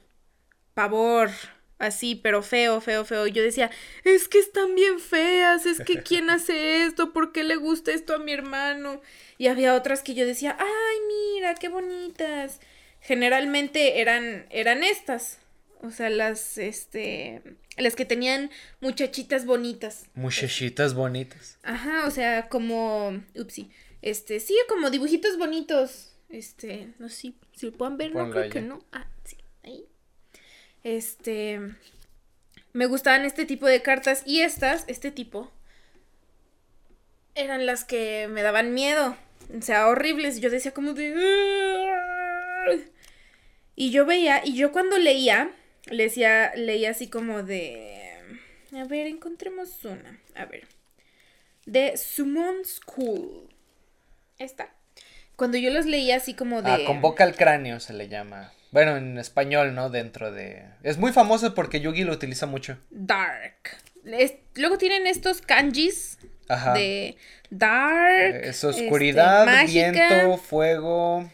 [0.75, 1.31] pavor,
[1.79, 3.27] así, pero feo, feo, feo.
[3.27, 3.71] Y yo decía,
[4.03, 7.13] es que están bien feas, es que ¿quién hace esto?
[7.13, 9.01] ¿Por qué le gusta esto a mi hermano?
[9.37, 12.59] Y había otras que yo decía, ay, mira, qué bonitas.
[13.01, 15.39] Generalmente eran, eran estas.
[15.81, 17.41] O sea, las, este,
[17.77, 18.49] las que tenían
[18.81, 20.05] muchachitas bonitas.
[20.15, 21.59] Muchachitas bonitas.
[21.61, 23.69] Ajá, o sea, como, upsi,
[24.01, 26.13] este, sí, como dibujitos bonitos.
[26.29, 28.79] Este, no sé si, lo puedan ver, no creo que no.
[28.91, 29.85] Ah, sí, ahí.
[30.83, 31.59] Este,
[32.73, 35.51] me gustaban este tipo de cartas y estas, este tipo,
[37.35, 39.15] eran las que me daban miedo.
[39.57, 40.39] O sea, horribles.
[40.41, 41.15] Yo decía como de...
[43.75, 45.51] Y yo veía, y yo cuando leía,
[45.85, 47.93] le decía, leía así como de...
[48.73, 50.19] A ver, encontremos una.
[50.35, 50.67] A ver.
[51.65, 53.47] De Summon School.
[54.39, 54.73] Esta.
[55.35, 56.71] Cuando yo los leía así como de...
[56.71, 58.51] Ah, convoca al cráneo se le llama.
[58.77, 59.89] Bueno, en español, ¿no?
[59.89, 60.63] Dentro de...
[60.83, 62.77] Es muy famoso porque Yugi lo utiliza mucho.
[62.91, 63.55] Dark.
[64.05, 66.73] Es- luego tienen estos kanjis Ajá.
[66.75, 67.17] de
[67.49, 68.35] Dark.
[68.35, 71.27] Eh, Es oscuridad, este, mágica, viento, fuego,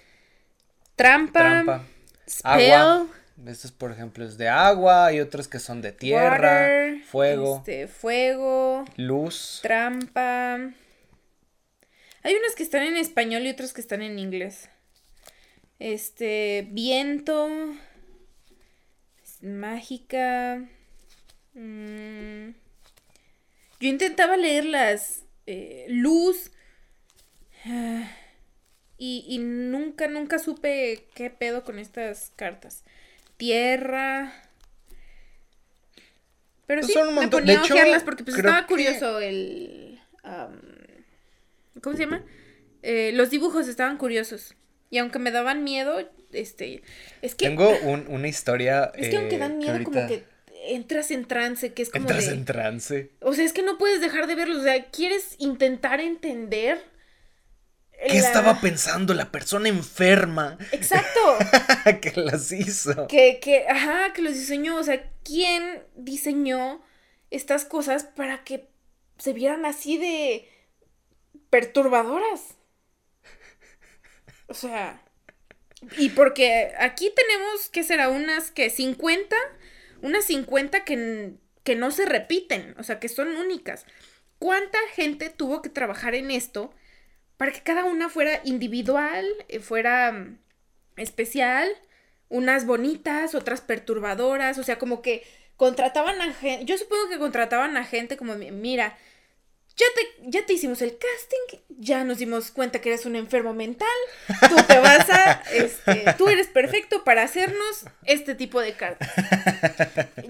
[0.96, 1.84] trampa, trampa,
[2.30, 3.08] spell, agua.
[3.46, 5.08] Estos, por ejemplo, es de agua.
[5.08, 9.60] Hay otros que son de tierra, water, fuego, este, fuego, luz.
[9.62, 10.60] trampa.
[12.24, 14.70] Hay unas que están en español y otras que están en inglés.
[15.84, 17.50] Este, viento,
[19.42, 20.64] mágica.
[21.56, 22.50] mm,
[23.82, 25.24] Yo intentaba leerlas.
[25.46, 26.52] eh, luz.
[28.96, 32.86] Y, y nunca, nunca supe qué pedo con estas cartas.
[33.36, 34.32] Tierra.
[36.68, 39.20] Pero Pues sí, son un me ponía De a ojearlas porque pues estaba que- curioso
[39.20, 40.00] el...
[41.82, 42.24] ¿Cómo se llama?
[42.82, 44.56] Eh, los dibujos estaban curiosos.
[44.94, 46.84] Y aunque me daban miedo, este...
[47.24, 47.48] Es que...
[47.48, 48.92] Tengo un- una historia.
[48.96, 50.24] Es que aunque eh, dan miedo, como ahorita que
[50.72, 52.34] entras en trance, que es como Entras de...
[52.34, 53.12] en trance.
[53.20, 54.60] O sea, es que no puedes dejar de verlos.
[54.60, 56.80] O sea, quieres intentar entender.
[58.08, 61.20] ¿Qué la- estaba pensando la persona enferma Exacto.
[62.00, 63.08] que las hizo?
[63.08, 64.78] que, que, ajá, que los diseñó.
[64.78, 66.84] O sea, ¿quién diseñó
[67.32, 68.68] estas cosas para que
[69.18, 70.48] se vieran así de
[71.50, 72.58] perturbadoras?
[74.54, 74.86] O sea,
[75.98, 78.10] y porque aquí tenemos, ¿qué será?
[78.10, 79.36] Unas que 50,
[80.02, 81.34] unas 50 que,
[81.64, 83.86] que no se repiten, o sea, que son únicas.
[84.40, 86.74] ¿Cuánta gente tuvo que trabajar en esto
[87.38, 90.40] para que cada una fuera individual, eh, fuera mm,
[90.98, 91.70] especial,
[92.30, 95.24] unas bonitas, otras perturbadoras, o sea, como que
[95.58, 98.98] contrataban a gente, yo supongo que contrataban a gente como, mi- mira,
[99.76, 103.54] ya te, ya te hicimos el casting, ya nos dimos cuenta que eres un enfermo
[103.54, 103.88] mental,
[104.50, 109.10] tú te vas a, este, tú eres perfecto para hacernos este tipo de cartas.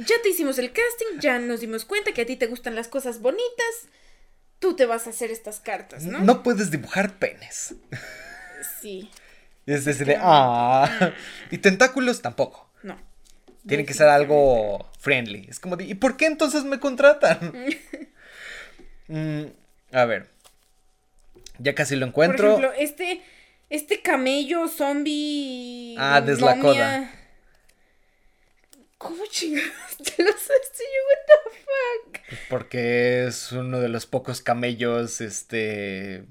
[0.05, 2.87] Ya te hicimos el casting, ya nos dimos cuenta que a ti te gustan las
[2.87, 3.87] cosas bonitas,
[4.59, 6.19] tú te vas a hacer estas cartas, ¿no?
[6.19, 7.75] No puedes dibujar penes.
[8.81, 9.09] Sí,
[9.65, 11.13] es decir, de, ah.
[11.51, 12.69] Y tentáculos tampoco.
[12.81, 12.97] no.
[13.65, 15.47] Tiene que ser algo friendly.
[15.49, 17.53] Es como de, ¿y por qué entonces me contratan?
[19.07, 19.43] Mm,
[19.91, 20.29] a ver.
[21.59, 22.47] Ya casi lo Por encuentro.
[22.49, 23.21] ejemplo, este,
[23.69, 25.95] este camello zombie.
[25.97, 27.11] Ah, deslacoda.
[28.97, 30.71] ¿Cómo chingados te haces?
[31.09, 32.39] What the fuck?
[32.49, 36.23] Porque es uno de los pocos camellos, este.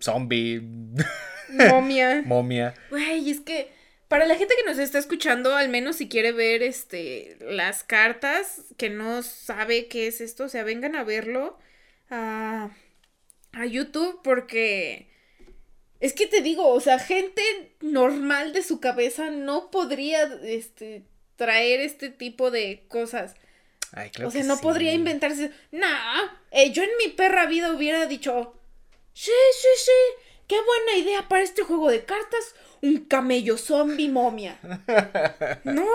[0.00, 0.60] Zombie.
[1.48, 2.22] Momia.
[2.26, 2.74] momia.
[2.90, 3.72] Güey, es que
[4.08, 8.62] para la gente que nos está escuchando, al menos si quiere ver este las cartas,
[8.76, 11.58] que no sabe qué es esto, o sea, vengan a verlo
[12.10, 12.70] a,
[13.52, 15.08] a YouTube porque
[16.00, 17.42] es que te digo, o sea, gente
[17.80, 21.04] normal de su cabeza no podría este
[21.36, 23.34] traer este tipo de cosas.
[23.92, 25.52] Ay, claro o sea, que no podría inventarse.
[25.70, 28.54] Nah, eh, yo en mi perra vida hubiera dicho,
[29.12, 34.58] sí, sí, sí, qué buena idea para este juego de cartas, un camello zombie momia.
[35.64, 35.86] no.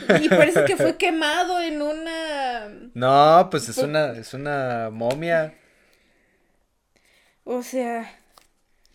[0.22, 2.68] Y parece que fue quemado en una...
[2.94, 5.54] No, pues es Fue- una, es una momia.
[7.44, 8.10] O sea,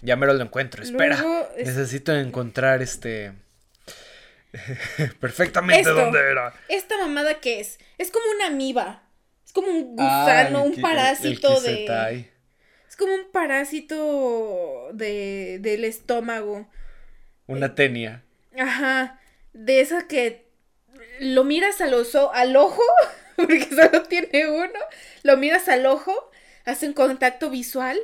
[0.01, 0.83] Ya mero lo encuentro.
[0.83, 1.17] Espera.
[1.19, 3.33] Luego Necesito encontrar este.
[5.19, 5.95] Perfectamente Esto.
[5.95, 6.53] dónde era.
[6.69, 7.79] ¿esta mamada qué es?
[7.97, 9.03] Es como una amiba.
[9.45, 12.29] Es como un gusano, Ah, un el- parásito el de...
[12.87, 16.69] Es como un parásito de, del estómago.
[17.47, 18.23] Una tenia.
[18.57, 19.19] Ajá.
[19.53, 20.45] De esa que
[21.19, 22.83] lo miras al, oso, al ojo,
[23.35, 24.79] porque solo tiene uno.
[25.23, 26.31] Lo miras al ojo,
[26.65, 27.99] hacen contacto visual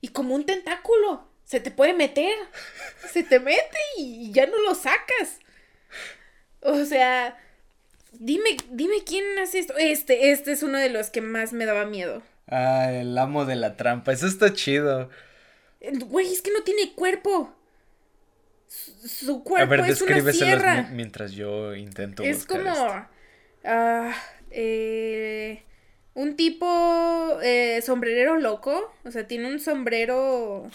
[0.00, 1.28] y como un tentáculo.
[1.44, 2.34] Se te puede meter.
[3.12, 5.38] Se te mete y ya no lo sacas.
[6.60, 7.36] O sea,
[8.12, 9.74] dime, dime quién hace esto.
[9.76, 12.22] Este, este es uno de los que más me daba miedo.
[12.46, 14.12] Ah, el amo de la trampa.
[14.12, 15.10] Eso está chido.
[16.06, 17.54] Güey, es que no tiene cuerpo.
[18.72, 20.82] Su, su A cuerpo ver, es una sierra.
[20.82, 22.74] mi- mientras yo intento Es buscar como
[23.64, 24.14] ah,
[24.50, 25.62] eh,
[26.14, 28.94] un tipo eh, sombrerero loco.
[29.04, 30.70] O sea, tiene un sombrero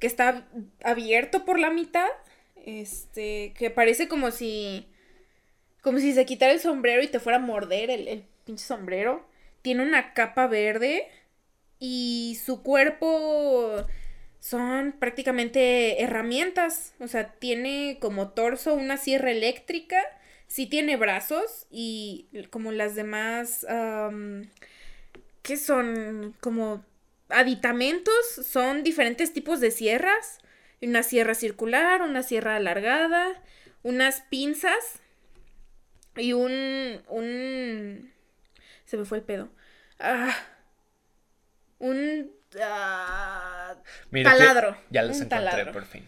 [0.00, 0.46] que está
[0.82, 2.08] abierto por la mitad.
[2.66, 4.88] Este, que parece como si.
[5.82, 9.26] Como si se quitara el sombrero y te fuera a morder el, el pinche sombrero.
[9.62, 11.08] Tiene una capa verde.
[11.78, 13.86] Y su cuerpo
[14.44, 16.92] son prácticamente herramientas.
[17.00, 20.02] O sea, tiene como torso una sierra eléctrica.
[20.48, 23.64] Sí tiene brazos y como las demás...
[23.64, 24.50] am,
[25.40, 26.36] ¿Qué son?
[26.40, 26.84] Como
[27.30, 28.14] aditamentos.
[28.46, 30.40] Son diferentes tipos de sierras.
[30.82, 33.42] Una sierra circular, una sierra alargada,
[33.82, 35.00] unas pinzas
[36.16, 37.00] y un...
[37.08, 38.12] un...
[38.84, 39.48] Se me fue el pedo.
[39.98, 40.36] Ah,
[41.78, 42.30] un...
[42.62, 43.74] ah,
[44.10, 45.72] Mira taladro, Ya los un encontré taladro.
[45.72, 46.06] por fin.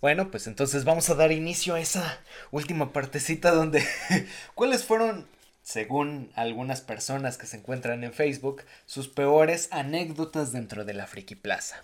[0.00, 2.18] Bueno, pues entonces vamos a dar inicio a esa
[2.50, 3.84] última partecita donde.
[4.54, 5.26] ¿Cuáles fueron,
[5.62, 11.34] según algunas personas que se encuentran en Facebook, sus peores anécdotas dentro de la Friki
[11.34, 11.82] Plaza?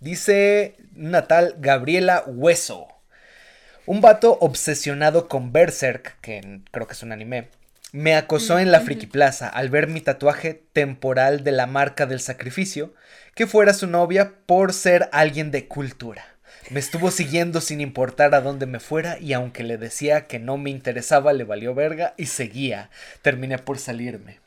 [0.00, 2.88] Dice una tal Gabriela Hueso.
[3.86, 7.48] Un vato obsesionado con Berserk, que creo que es un anime,
[7.96, 12.20] me acosó en la Friki Plaza al ver mi tatuaje temporal de la marca del
[12.20, 12.92] sacrificio,
[13.34, 16.26] que fuera su novia por ser alguien de cultura.
[16.68, 20.58] Me estuvo siguiendo sin importar a dónde me fuera y aunque le decía que no
[20.58, 22.90] me interesaba, le valió verga y seguía.
[23.22, 24.40] Terminé por salirme.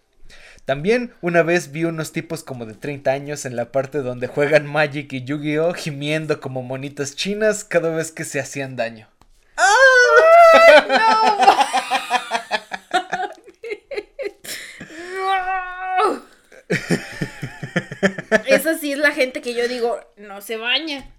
[0.65, 4.67] También una vez vi unos tipos como de 30 años en la parte donde juegan
[4.67, 9.07] Magic y Yu-Gi-Oh gimiendo como monitas chinas cada vez que se hacían daño.
[9.57, 9.63] ¡No!
[18.47, 21.09] Esa sí es la gente que yo digo, no se baña.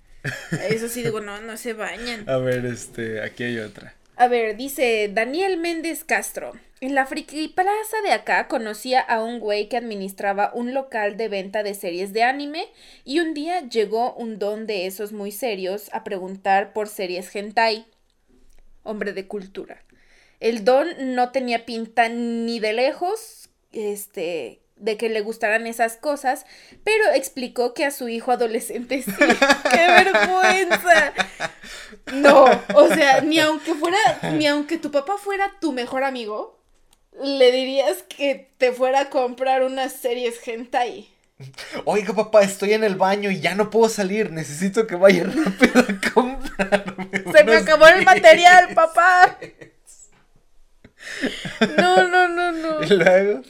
[0.68, 2.28] Eso sí digo, no, no se bañan.
[2.28, 3.94] A ver, este, aquí hay otra.
[4.16, 6.53] A ver, dice Daniel Méndez Castro.
[6.82, 11.28] En la Friki Plaza de acá conocía a un güey que administraba un local de
[11.28, 12.68] venta de series de anime
[13.05, 17.86] y un día llegó un don de esos muy serios a preguntar por series hentai.
[18.82, 19.82] Hombre de cultura.
[20.38, 26.46] El don no tenía pinta ni de lejos, este, de que le gustaran esas cosas,
[26.84, 29.12] pero explicó que a su hijo adolescente sí.
[29.70, 31.12] ¡Qué vergüenza!
[32.12, 33.98] No, o sea, ni aunque fuera,
[34.32, 36.58] ni aunque tu papá fuera tu mejor amigo,
[37.22, 41.08] le dirías que te fuera a comprar unas series hentai.
[41.84, 44.30] Oiga, papá, estoy en el baño y ya no puedo salir.
[44.30, 47.08] Necesito que vaya rápido a comprarme.
[47.32, 48.04] Se me acabó el DVDs".
[48.04, 49.38] material, papá.
[51.78, 52.84] No, no, no, no.
[52.84, 53.42] Y luego,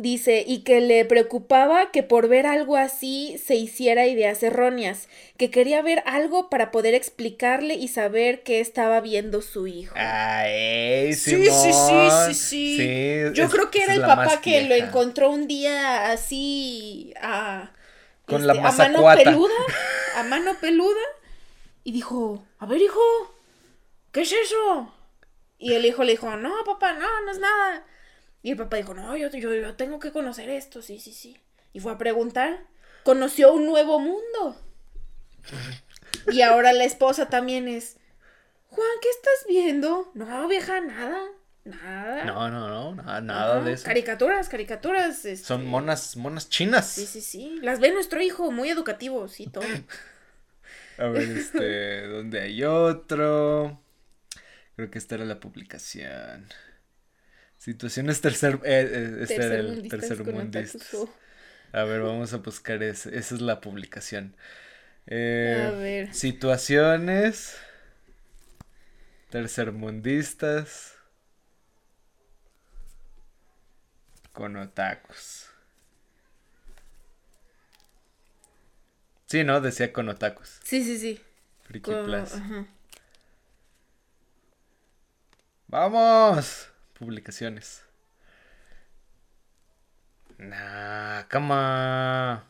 [0.00, 5.50] Dice, y que le preocupaba que por ver algo así se hiciera ideas erróneas, que
[5.50, 9.94] quería ver algo para poder explicarle y saber qué estaba viendo su hijo.
[9.96, 12.76] ay, Sí, sí, sí, sí, sí.
[12.76, 17.70] Sí, Yo es- creo que era el papá que lo encontró un día así a
[18.26, 19.54] Con la a mano peluda,
[20.16, 21.00] a mano peluda
[21.84, 23.00] y dijo, "A ver, hijo,
[24.12, 24.92] ¿qué es eso?"
[25.58, 27.84] Y el hijo le dijo, "No, papá, no, no es nada."
[28.46, 31.36] Y el papá dijo, "No, yo, yo, yo tengo que conocer esto, sí, sí, sí."
[31.72, 32.60] Y fue a preguntar,
[33.02, 34.56] conoció un nuevo mundo.
[36.30, 37.96] Y ahora la esposa también es,
[38.68, 41.24] "Juan, ¿qué estás viendo?" "No, vieja, nada."
[41.64, 42.22] Nada.
[42.22, 43.84] No, no, no, nada, nada de eso.
[43.84, 45.24] Caricaturas, caricaturas.
[45.24, 46.86] este, Son monas, monas chinas.
[46.86, 47.58] Sí, sí, sí.
[47.62, 49.64] Las ve nuestro hijo, muy educativo, sí, todo.
[50.98, 53.82] A ver, este, ¿dónde hay otro?
[54.76, 56.46] Creo que esta era la publicación.
[57.66, 61.08] Situaciones tercer, eh, eh, este, tercermundistas.
[61.72, 63.18] A ver, vamos a buscar ese.
[63.18, 64.36] Esa es la publicación.
[65.08, 66.14] Eh, a ver.
[66.14, 67.56] Situaciones
[69.30, 70.94] tercermundistas
[74.32, 75.46] con otakus.
[79.26, 79.60] Sí, ¿no?
[79.60, 80.60] Decía con otakus.
[80.62, 81.20] Sí, sí, sí.
[81.64, 82.30] Friki Plus.
[85.66, 86.75] ¡Vamos!
[86.98, 87.84] Publicaciones.
[90.38, 92.46] Nah, cama.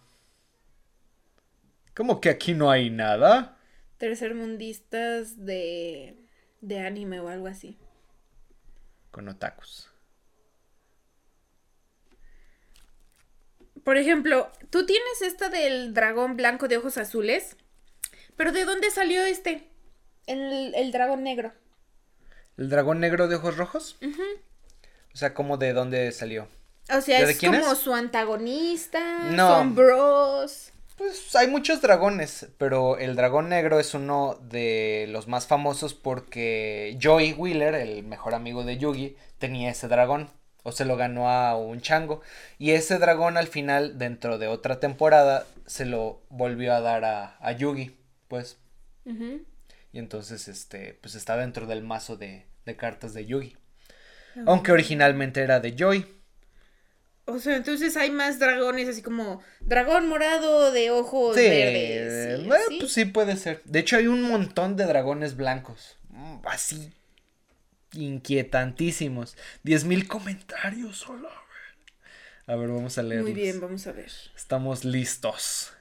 [1.94, 3.58] ¿Cómo que aquí no hay nada?
[3.98, 6.16] Tercermundistas de.
[6.60, 7.78] de anime o algo así.
[9.10, 9.90] Con otakus.
[13.82, 17.56] Por ejemplo, tú tienes esta del dragón blanco de ojos azules.
[18.36, 19.70] Pero ¿de dónde salió este?
[20.26, 21.52] El, el dragón negro.
[22.56, 23.96] ¿El dragón negro de ojos rojos?
[25.12, 26.48] O sea, ¿cómo de dónde salió?
[26.90, 29.24] O sea, es como su antagonista.
[29.30, 29.48] No.
[29.48, 30.72] Son bros.
[30.96, 36.98] Pues hay muchos dragones, pero el dragón negro es uno de los más famosos porque
[37.02, 40.30] Joey Wheeler, el mejor amigo de Yugi, tenía ese dragón.
[40.62, 42.22] O se lo ganó a un chango.
[42.58, 47.36] Y ese dragón al final, dentro de otra temporada, se lo volvió a dar a,
[47.40, 47.96] a Yugi.
[48.26, 48.56] Pues.
[49.96, 52.44] Y entonces, este, pues está dentro del mazo de,
[52.76, 53.56] cartas de Yugi.
[54.44, 56.06] Aunque originalmente era de Joy.
[57.24, 62.42] O sea, entonces hay más dragones, así como dragón morado de ojos verdes.
[62.42, 63.62] Sí, eh, pues sí puede ser.
[63.64, 65.96] De hecho, hay un montón de dragones blancos.
[66.10, 66.92] Mm, así.
[67.94, 69.34] Inquietantísimos.
[69.62, 71.30] Diez mil comentarios solo.
[72.46, 73.22] A ver, vamos a leer.
[73.22, 74.12] Muy bien, vamos a ver.
[74.36, 75.72] Estamos listos.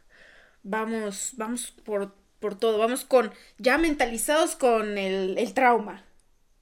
[0.63, 2.78] Vamos, vamos por por todo.
[2.78, 6.06] Vamos con, ya mentalizados con el, el trauma.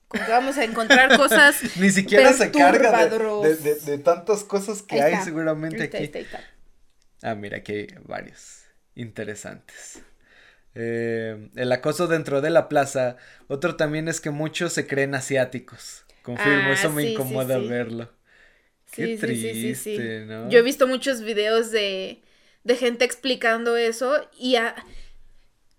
[0.07, 1.77] Con que vamos a encontrar cosas.
[1.77, 6.11] Ni siquiera se carga de, de, tantas cosas que hay seguramente aquí.
[7.21, 8.63] Ah, mira, aquí hay varios
[8.95, 10.01] interesantes.
[10.75, 13.17] Eh, el acoso dentro de la plaza.
[13.47, 16.05] Otro también es que muchos se creen asiáticos.
[16.23, 18.09] Confirmo, ah, eso me incomoda verlo.
[18.91, 20.49] Qué triste, ¿no?
[20.49, 22.21] Yo he visto muchos videos de,
[22.63, 24.75] de gente explicando eso y a,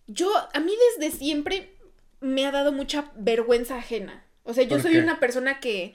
[0.07, 1.77] yo, a mí desde siempre
[2.21, 4.25] me ha dado mucha vergüenza ajena.
[4.45, 5.95] O sea, yo soy una persona que,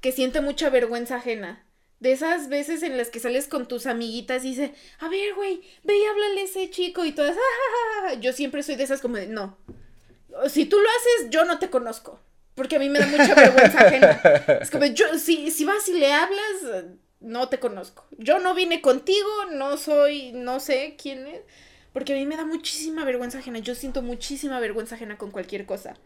[0.00, 1.64] que siente mucha vergüenza ajena.
[1.98, 5.62] De esas veces en las que sales con tus amiguitas y dices, a ver, güey,
[5.82, 9.16] ve y háblale a ese chico y todas, ah, yo siempre soy de esas como
[9.16, 9.56] de, no.
[10.48, 12.20] Si tú lo haces, yo no te conozco.
[12.54, 14.20] Porque a mí me da mucha vergüenza ajena.
[14.60, 16.84] Es como, yo, si, si vas y le hablas,
[17.20, 18.06] no te conozco.
[18.18, 21.40] Yo no vine contigo, no soy, no sé quién es.
[21.96, 23.58] Porque a mí me da muchísima vergüenza ajena.
[23.58, 25.96] Yo siento muchísima vergüenza ajena con cualquier cosa.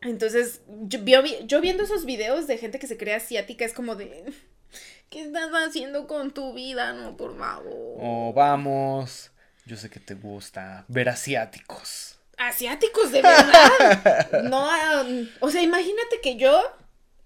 [0.00, 4.32] Entonces, yo, viendo esos videos de gente que se cree asiática es como de...
[5.10, 6.94] ¿Qué estás haciendo con tu vida?
[6.94, 7.98] No, por favor.
[8.00, 9.30] Oh, vamos.
[9.66, 12.18] Yo sé que te gusta ver asiáticos.
[12.38, 14.42] Asiáticos, de verdad.
[14.44, 14.70] no,
[15.02, 16.62] um, o sea, imagínate que yo,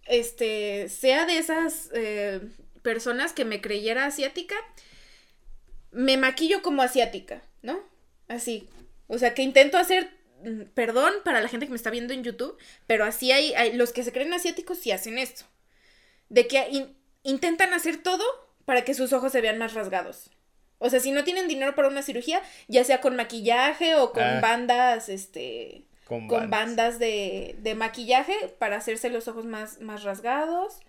[0.07, 2.41] este, sea de esas eh,
[2.83, 4.57] personas que me creyera asiática
[5.93, 7.81] me maquillo como asiática, ¿no?
[8.29, 8.69] Así.
[9.07, 10.11] O sea, que intento hacer,
[10.45, 12.57] mm, perdón para la gente que me está viendo en YouTube,
[12.87, 15.45] pero así hay, los que se creen asiáticos sí hacen esto.
[16.29, 16.89] De que
[17.23, 18.25] intentan hacer todo
[18.65, 20.31] para que sus ojos se vean más rasgados.
[20.79, 24.25] O sea, si no tienen dinero para una cirugía, ya sea con maquillaje o con
[24.25, 24.41] ah.
[24.41, 30.81] bandas, este, con, bandas, de, de, maquillaje para hacerse los ojos más, más rasgados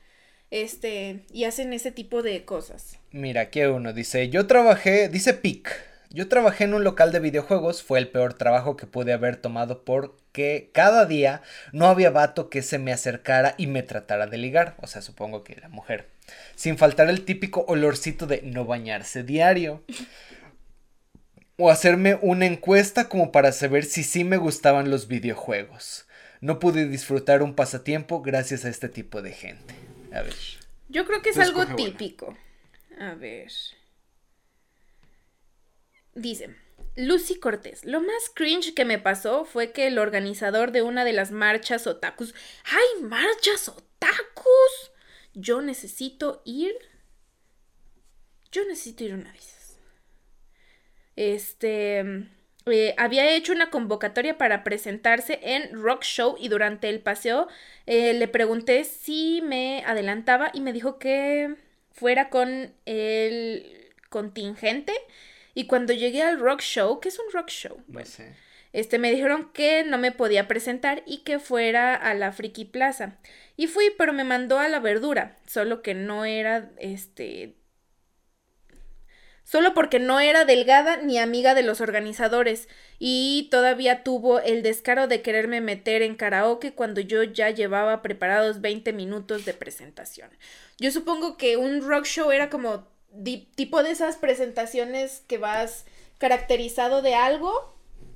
[0.50, 2.98] este, y hacen ese tipo de cosas.
[3.12, 5.70] Mira, aquí uno dice, yo trabajé, dice Pic,
[6.14, 9.84] yo trabajé en un local de videojuegos, fue el peor trabajo que pude haber tomado
[9.84, 11.42] porque cada día
[11.72, 15.44] no había vato que se me acercara y me tratara de ligar, o sea, supongo
[15.44, 16.10] que la mujer,
[16.56, 19.84] sin faltar el típico olorcito de no bañarse diario.
[21.56, 26.08] O hacerme una encuesta como para saber si sí me gustaban los videojuegos.
[26.42, 29.76] No pude disfrutar un pasatiempo gracias a este tipo de gente.
[30.12, 30.34] A ver.
[30.90, 32.36] Yo creo que es algo típico.
[33.00, 33.52] A ver.
[36.16, 36.56] Dice,
[36.96, 41.14] Lucy Cortés, lo más cringe que me pasó fue que el organizador de una de
[41.14, 42.36] las marchas otakus.
[42.66, 44.92] ¡Ay, marchas otakus!
[45.34, 46.74] Yo necesito ir.
[48.52, 49.80] Yo necesito ir una vez.
[51.16, 52.30] Este.
[52.66, 57.50] Eh, había hecho una convocatoria para presentarse en Rock Show y durante el paseo
[57.88, 61.56] eh, le pregunté si me adelantaba y me dijo que
[61.92, 64.94] fuera con el contingente.
[65.54, 67.84] Y cuando llegué al Rock Show, ¿qué es un Rock Show?
[67.92, 68.20] Pues
[68.72, 73.18] Este, me dijeron que no me podía presentar y que fuera a la Friki Plaza.
[73.56, 77.56] Y fui, pero me mandó a la verdura, solo que no era, este,
[79.44, 85.08] solo porque no era delgada ni amiga de los organizadores, y todavía tuvo el descaro
[85.08, 90.32] de quererme meter en karaoke cuando yo ya llevaba preparados 20 minutos de presentación.
[90.80, 92.93] Yo supongo que un rock show era como
[93.56, 95.86] tipo de esas presentaciones que vas
[96.18, 97.74] caracterizado de algo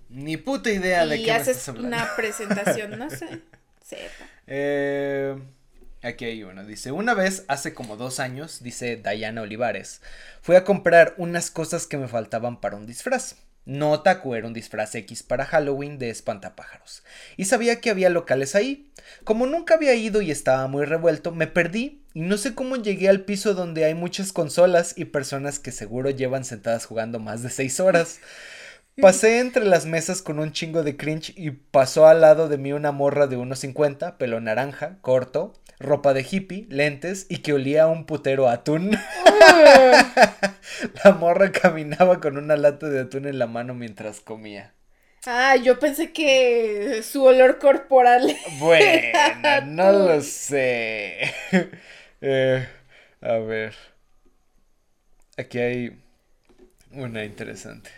[0.10, 3.41] ni puta idea de qué haces una presentación, no sé.
[3.84, 4.26] Sepa.
[4.48, 5.38] Eh,
[6.02, 6.66] aquí hay uno.
[6.66, 10.02] Dice, una vez, hace como dos años, dice Diana Olivares,
[10.41, 13.36] fui a comprar unas cosas que me faltaban para un disfraz.
[13.68, 17.03] No otaku era un disfraz X para Halloween de espantapájaros.
[17.36, 18.89] Y sabía que había locales ahí.
[19.26, 23.09] Como nunca había ido y estaba muy revuelto, me perdí y no sé cómo llegué
[23.09, 27.49] al piso donde hay muchas consolas y personas que seguro llevan sentadas jugando más de
[27.49, 28.22] seis horas.
[29.01, 32.72] Pasé entre las mesas con un chingo de cringe y pasó al lado de mí
[32.72, 37.88] una morra de 1.50, pelo naranja, corto, ropa de hippie, lentes y que olía a
[37.88, 38.91] un putero atún.
[41.03, 44.73] la morra caminaba con una lata de atún en la mano mientras comía.
[45.25, 48.36] Ah, yo pensé que su olor corporal.
[48.59, 51.34] Bueno, no lo sé.
[52.19, 52.67] Eh,
[53.21, 53.75] a ver.
[55.38, 55.95] Aquí hay
[56.91, 57.91] una interesante.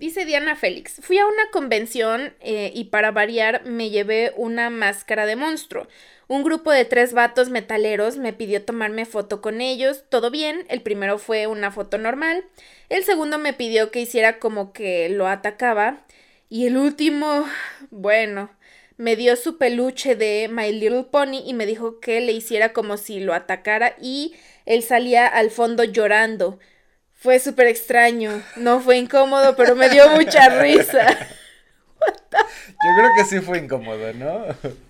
[0.00, 5.24] Dice Diana Félix, fui a una convención eh, y para variar me llevé una máscara
[5.24, 5.86] de monstruo.
[6.30, 10.80] Un grupo de tres vatos metaleros me pidió tomarme foto con ellos, todo bien, el
[10.80, 12.44] primero fue una foto normal,
[12.88, 16.04] el segundo me pidió que hiciera como que lo atacaba
[16.48, 17.46] y el último,
[17.90, 18.48] bueno,
[18.96, 22.96] me dio su peluche de My Little Pony y me dijo que le hiciera como
[22.96, 26.60] si lo atacara y él salía al fondo llorando.
[27.12, 28.40] Fue súper extraño.
[28.54, 31.18] No fue incómodo, pero me dio mucha risa.
[32.32, 34.46] Yo creo que sí fue incómodo, ¿no?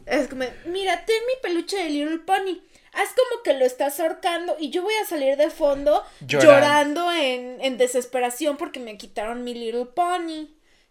[0.07, 2.61] Es como, mira, ten mi peluche de Little Pony.
[2.93, 7.79] Haz como que lo estás ahorcando y yo voy a salir de fondo llorando, en,
[7.79, 10.49] desesperación porque me quitaron mi Little Pony.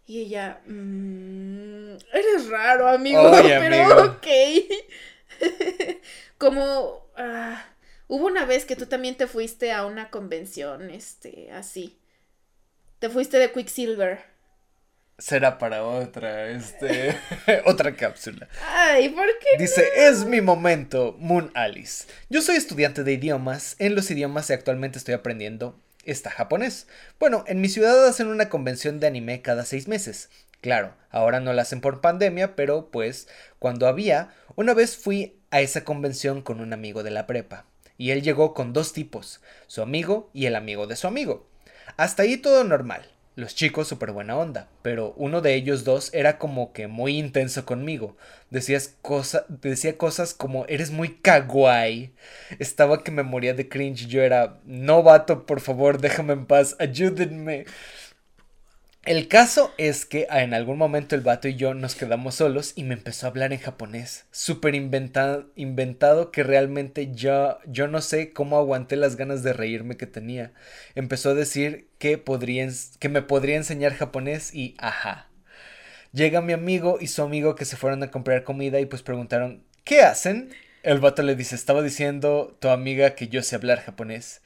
[0.08, 4.28] Y ella, mmm, eres raro, amigo, pero ok.
[6.38, 7.64] como, ah,
[8.10, 12.00] Hubo una vez que tú también te fuiste a una convención, este, así.
[12.98, 14.26] Te fuiste de Quicksilver.
[15.20, 17.16] Será para otra, este,
[17.66, 18.48] otra cápsula.
[18.68, 19.58] Ay, ¿por qué?
[19.58, 22.06] Dice, es mi momento, Moon Alice.
[22.30, 23.76] Yo soy estudiante de idiomas.
[23.80, 25.80] En los idiomas y actualmente estoy aprendiendo
[26.12, 26.88] está japonés.
[27.20, 30.30] Bueno, en mi ciudad hacen una convención de anime cada seis meses.
[30.62, 33.28] Claro, ahora no la hacen por pandemia, pero pues
[33.60, 37.66] cuando había, una vez fui a esa convención con un amigo de la prepa
[37.98, 41.48] y él llegó con dos tipos, su amigo y el amigo de su amigo.
[41.98, 46.38] Hasta ahí todo normal, los chicos súper buena onda, pero uno de ellos dos era
[46.38, 48.18] como que muy intenso conmigo.
[48.50, 48.80] Decía
[49.98, 52.12] cosas como eres muy kawaii.
[52.60, 54.08] Estaba que me moría de cringe.
[54.08, 57.66] Yo era, no vato, por favor, déjame en paz, ayúdenme.
[59.10, 62.74] El caso es que ah, en algún momento el vato y yo nos quedamos solos
[62.76, 68.34] y me empezó a hablar en japonés, súper inventado, que realmente yo, yo no sé
[68.34, 70.53] cómo aguanté las ganas de reírme que tenía.
[70.93, 75.28] Empezó a decir que, podría, que me podría enseñar japonés y ajá.
[76.14, 79.64] Llega mi amigo y su amigo que se fueron a comprar comida y pues preguntaron,
[79.86, 80.53] ¿qué hacen?
[80.84, 84.41] El vato le dice, estaba diciendo tu amiga que yo sé hablar japonés.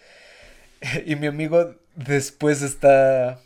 [1.05, 3.41] y mi amigo después está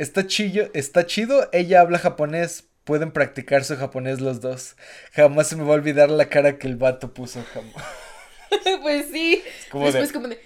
[0.00, 4.76] Está, chillo, está chido, ella habla japonés, pueden practicar su japonés los dos.
[5.12, 7.84] Jamás se me va a olvidar la cara que el vato puso jamás.
[8.80, 9.42] pues sí.
[9.70, 10.40] Después como de...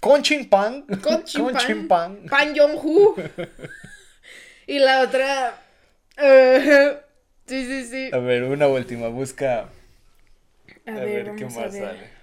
[0.00, 0.84] Conchin Pan.
[1.00, 2.26] Conchin Pan.
[2.28, 3.14] Pan Yong-hu.
[4.66, 5.62] y la otra...
[6.16, 6.96] Uh,
[7.46, 8.10] sí, sí, sí.
[8.12, 9.68] A ver, una última, busca...
[10.84, 12.17] A, ver, qué más sale.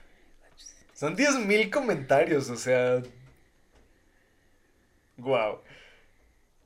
[0.96, 3.04] Son 10.000 comentarios, o sea.
[5.18, 5.60] Wow.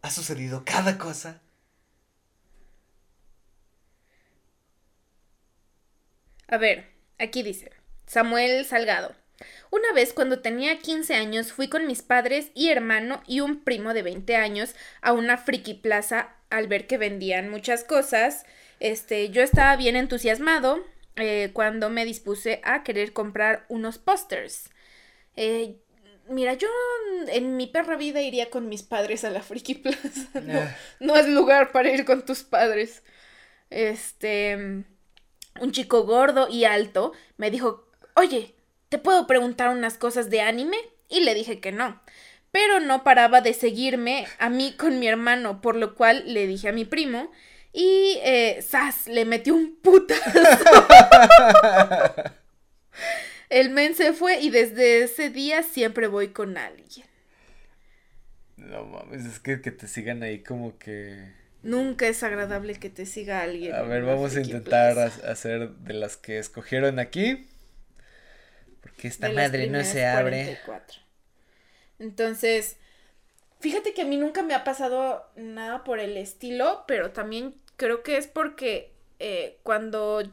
[0.04, 1.42] Ha sucedido cada cosa.
[6.48, 6.86] A ver,
[7.18, 7.72] aquí dice.
[8.06, 9.16] Samuel Salgado.
[9.72, 13.94] Una vez cuando tenía 15 años fui con mis padres y hermano y un primo
[13.96, 18.46] de 20 años a una friki plaza al ver que vendían muchas cosas.
[18.80, 20.86] Este, yo estaba bien entusiasmado,
[21.16, 24.70] eh, cuando me dispuse a querer comprar unos pósters.
[25.36, 25.78] Eh,
[26.30, 26.68] mira, yo
[27.28, 30.00] en mi perra vida iría con mis padres a la Friki Plaza.
[30.42, 30.76] No, eh.
[31.00, 33.04] no es lugar para ir con tus padres.
[33.70, 34.84] Este.
[35.60, 38.56] Un chico gordo y alto me dijo: Oye,
[38.90, 40.78] ¿te puedo preguntar unas cosas de anime?
[41.10, 42.02] Y le dije que no.
[42.52, 46.70] pero no paraba de seguirme a mí con mi hermano, por lo cual le dije
[46.70, 47.32] a mi primo
[47.74, 49.08] y eh, ¡zas!
[49.08, 50.20] le metió un putazo.
[53.50, 57.06] El men se fue y desde ese día siempre voy con alguien.
[58.58, 61.34] No mames, es que, que te sigan ahí como que...
[61.64, 63.74] Nunca es agradable que te siga alguien.
[63.74, 67.48] A ver, vamos a intentar hacer de las que escogieron aquí.
[68.82, 70.60] Porque esta madre no se abre.
[71.98, 72.78] Entonces,
[73.60, 78.04] fíjate que a mí nunca me ha pasado nada por el estilo, pero también creo
[78.04, 80.24] que es porque eh, cuando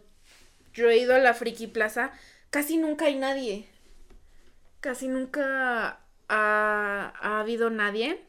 [0.72, 2.12] yo he ido a la Friki Plaza,
[2.50, 3.66] casi nunca hay nadie.
[4.80, 8.20] Casi nunca ha, ha habido nadie.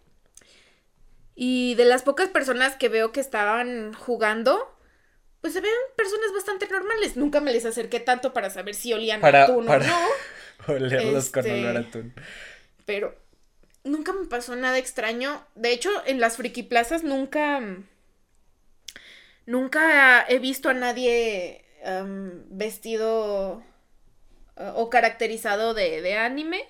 [1.35, 4.75] Y de las pocas personas que veo que estaban jugando,
[5.41, 7.15] pues se ven personas bastante normales.
[7.15, 9.99] Nunca me les acerqué tanto para saber si olían para, atún o no.
[10.67, 12.13] Olerlos con olor a atún.
[12.85, 13.15] Pero
[13.87, 15.45] nunca me pasó nada extraño.
[15.55, 17.61] De hecho, en las friki plazas nunca.
[19.45, 21.65] Nunca he visto a nadie
[22.49, 23.63] vestido
[24.57, 26.65] uh, o caracterizado de, de, anime.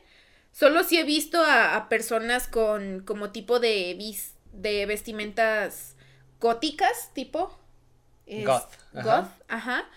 [0.52, 3.98] Solo sí he visto a, personas con como tipo de,
[4.54, 5.96] de vestimentas
[6.40, 7.60] góticas, tipo.
[8.28, 8.72] goth.
[8.94, 9.90] Goth, ajá.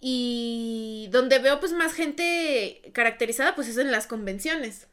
[0.00, 4.88] Y donde veo pues más gente caracterizada pues es en las convenciones.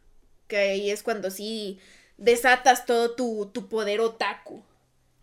[0.49, 1.79] Que ahí es cuando sí
[2.17, 4.61] desatas todo tu, poder otaku.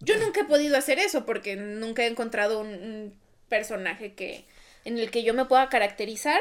[0.01, 3.14] Yo nunca he podido hacer eso porque nunca he encontrado un,
[3.49, 4.45] personaje que
[4.85, 6.41] en el que yo me pueda caracterizar,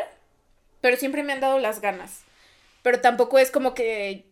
[0.82, 2.22] pero siempre me han dado las ganas.
[2.82, 4.26] Pero tampoco es como que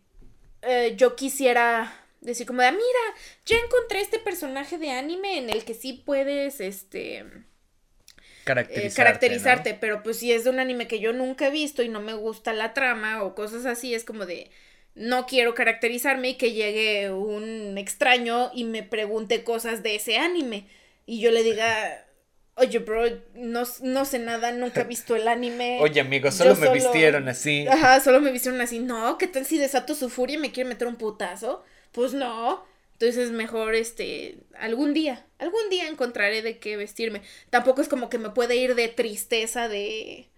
[0.62, 5.50] eh, yo quisiera decir como de, ah, mira, ya encontré este personaje de anime en
[5.50, 7.24] el que sí puedes, este,
[8.44, 11.82] Caracterizarte, eh, caracterizarte, pero pues si es de un anime que yo nunca he visto
[11.82, 14.50] y no me gusta la trama o cosas así, es como de
[14.94, 20.66] no quiero caracterizarme y que llegue un extraño y me pregunte cosas de ese anime
[21.06, 22.04] y yo le diga,
[22.56, 25.78] oye, bro, no, no sé nada, nunca he visto el anime.
[25.82, 27.66] Oye, amigo, solo me vistieron así.
[27.68, 28.78] Ajá, solo me vistieron así.
[28.78, 31.64] No, ¿qué tal si desato su furia y me quiere meter un putazo?
[31.92, 32.64] Pues no.
[32.94, 37.22] Entonces mejor, este, algún día, algún día encontraré de qué vestirme.
[37.50, 40.28] Tampoco es como que me puede ir de tristeza de,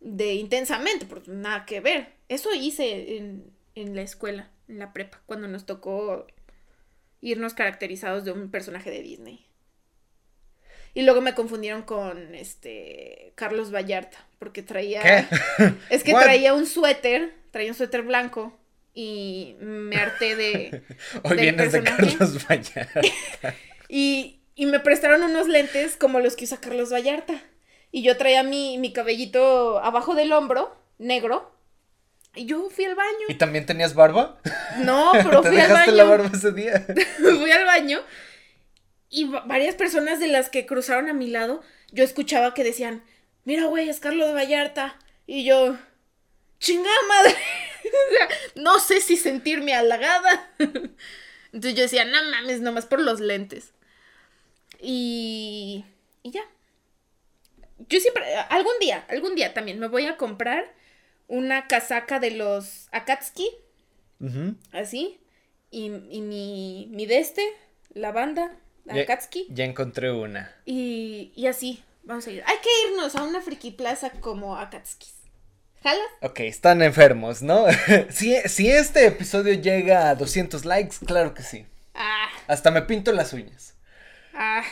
[0.00, 2.12] de intensamente, porque nada que ver.
[2.28, 6.26] Eso hice en, en la escuela, en la prepa, cuando nos tocó
[7.20, 9.44] irnos caracterizados de un personaje de Disney.
[10.94, 15.28] Y luego me confundieron con este Carlos Vallarta, porque traía
[15.90, 18.56] es que traía un suéter, traía un suéter blanco
[18.98, 20.82] y me harté de.
[21.22, 23.00] Hoy vienes de Carlos Vallarta.
[23.88, 27.40] y, y me prestaron unos lentes como los que usa Carlos Vallarta.
[27.92, 31.54] Y yo traía mi, mi cabellito abajo del hombro, negro.
[32.34, 33.26] Y yo fui al baño.
[33.28, 34.40] ¿Y también tenías barba?
[34.78, 35.92] No, pero fui al baño.
[35.92, 36.84] la barba ese día?
[37.18, 38.00] fui al baño.
[39.10, 43.04] Y varias personas de las que cruzaron a mi lado, yo escuchaba que decían,
[43.44, 44.98] mira, güey, es Carlos Vallarta.
[45.24, 45.76] Y yo,
[46.58, 47.36] chingada madre.
[48.54, 50.50] no sé si sentirme halagada.
[51.52, 53.72] Entonces yo decía, no mames, nomás por los lentes.
[54.80, 55.84] Y,
[56.22, 56.42] y ya.
[57.88, 60.74] Yo siempre, algún día, algún día también me voy a comprar
[61.26, 63.48] una casaca de los Akatsuki.
[64.72, 65.20] Así.
[65.70, 67.46] Y, y mi, mi de este,
[67.94, 68.56] la banda,
[68.88, 69.46] Akatsuki.
[69.50, 70.54] Ya encontré una.
[70.64, 72.42] Y, y así, vamos a ir.
[72.46, 75.06] Hay que irnos a una friki plaza como Akatsuki.
[75.82, 76.02] ¿Jala?
[76.22, 77.66] Ok, están enfermos, ¿no?
[78.10, 81.66] si, si este episodio llega a 200 likes, claro que sí.
[81.94, 82.28] Ah.
[82.46, 83.74] Hasta me pinto las uñas.
[84.34, 84.64] Ah.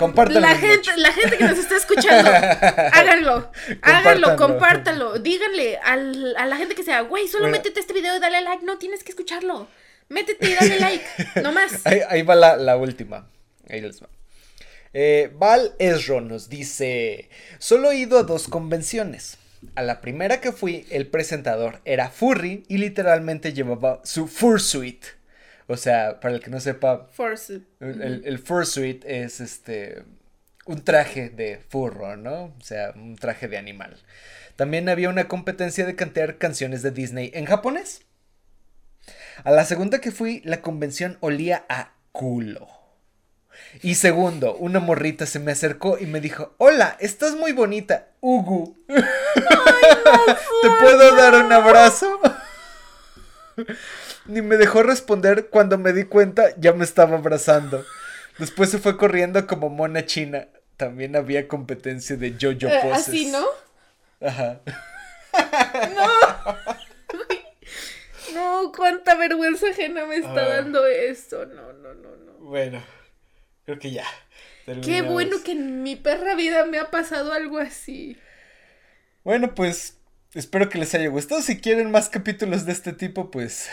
[0.00, 0.40] Compártelo.
[0.40, 2.30] La gente, la gente que nos está escuchando,
[2.92, 3.52] háganlo.
[3.82, 5.18] Háganlo, compártalo.
[5.18, 8.64] Díganle a la gente que sea, güey, solo métete este video y dale like.
[8.64, 9.68] No, tienes que escucharlo.
[10.08, 11.04] Métete y dale like.
[11.42, 11.86] No más.
[11.86, 13.28] Ahí, va la, la última.
[13.68, 14.08] Ahí les va.
[14.92, 19.38] Eh, Val Esro nos dice, solo he ido a dos convenciones.
[19.74, 25.04] A la primera que fui, el presentador era furry y literalmente llevaba su fursuit.
[25.66, 27.64] O sea, para el que no sepa, fursuit.
[27.78, 30.02] El, el, fursuit es este
[30.64, 32.44] un traje de furro, ¿no?
[32.44, 33.96] O sea, un traje de animal.
[34.56, 38.02] También había una competencia de cantar canciones de Disney en japonés.
[39.44, 42.79] A la segunda que fui, la convención olía a culo.
[43.82, 48.76] Y segundo, una morrita se me acercó y me dijo, hola, estás muy bonita, Ugu.
[48.88, 52.20] ¿Te puedo dar un abrazo?
[54.26, 57.84] Ni me dejó responder cuando me di cuenta ya me estaba abrazando.
[58.38, 60.48] Después se fue corriendo como mona china.
[60.76, 63.08] También había competencia de yo-yo eh, poses.
[63.08, 63.44] ¿Así, no?
[64.26, 64.60] Ajá.
[65.94, 66.56] No.
[68.34, 71.46] No, cuánta vergüenza ajena me está dando esto.
[71.46, 72.32] No, no, no, no.
[72.38, 72.82] Bueno,
[73.64, 74.04] creo que ya.
[74.84, 78.16] Qué bueno que en mi perra vida me ha pasado algo así.
[79.24, 79.98] Bueno, pues
[80.34, 81.42] espero que les haya gustado.
[81.42, 83.68] Si quieren más capítulos de este tipo, pues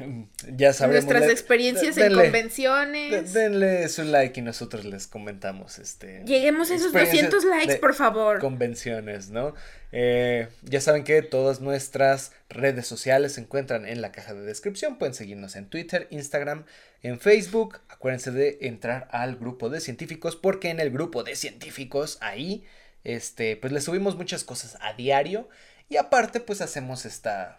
[0.56, 1.04] ya sabremos.
[1.04, 3.32] Nuestras experiencias en convenciones.
[3.32, 5.78] denle su like y nosotros les comentamos.
[5.78, 8.38] este Lleguemos a esos 200 likes, por favor.
[8.38, 9.54] Convenciones, ¿no?
[9.92, 14.98] Eh, ya saben que todas nuestras redes sociales se encuentran en la caja de descripción.
[14.98, 16.64] Pueden seguirnos en Twitter, Instagram,
[17.02, 17.80] en Facebook.
[17.88, 22.64] Acuérdense de entrar al grupo de científicos porque en el grupo de científicos ahí,
[23.04, 25.48] este, pues les subimos muchas cosas a diario.
[25.88, 27.58] Y aparte, pues hacemos esta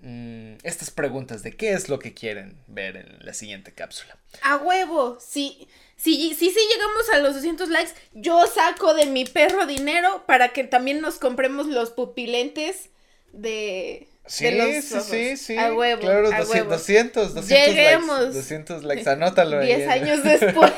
[0.00, 4.16] Mm, estas preguntas de qué es lo que quieren ver en la siguiente cápsula.
[4.42, 9.24] A huevo, si, si, si, si llegamos a los 200 likes, yo saco de mi
[9.24, 12.90] perro dinero para que también nos compremos los pupilentes
[13.32, 14.06] de...
[14.28, 14.48] Sí,
[14.82, 15.56] sí, sí, sí.
[15.56, 16.00] A huevo.
[16.00, 18.20] Claro, 200, 200, 200 Lleguemos.
[18.20, 18.34] likes.
[18.34, 19.60] 200 likes, anótalo.
[19.60, 20.72] 10 años después.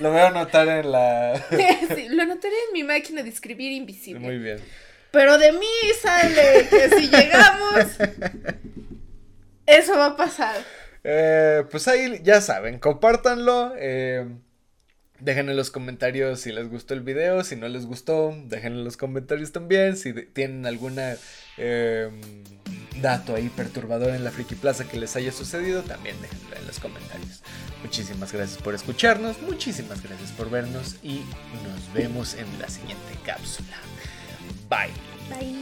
[0.00, 1.44] lo voy a anotar en la...
[1.94, 4.20] sí, lo anotaré en mi máquina de escribir invisible.
[4.20, 4.60] Muy bien.
[5.12, 5.66] Pero de mí
[6.00, 7.86] sale que si llegamos,
[9.66, 10.56] eso va a pasar.
[11.04, 13.74] Eh, pues ahí ya saben, compártanlo.
[13.76, 14.26] Eh,
[15.20, 18.84] dejen en los comentarios si les gustó el video, si no les gustó, dejen en
[18.84, 19.96] los comentarios también.
[19.96, 21.16] Si tienen alguna
[21.58, 22.20] em,
[23.00, 26.78] dato ahí perturbador en la Friki Plaza que les haya sucedido, también déjenlo en los
[26.80, 27.42] comentarios.
[27.82, 31.22] Muchísimas gracias por escucharnos, muchísimas gracias por vernos y
[31.64, 33.76] nos vemos en la siguiente cápsula.
[34.72, 34.90] Bye.
[35.28, 35.52] Bye.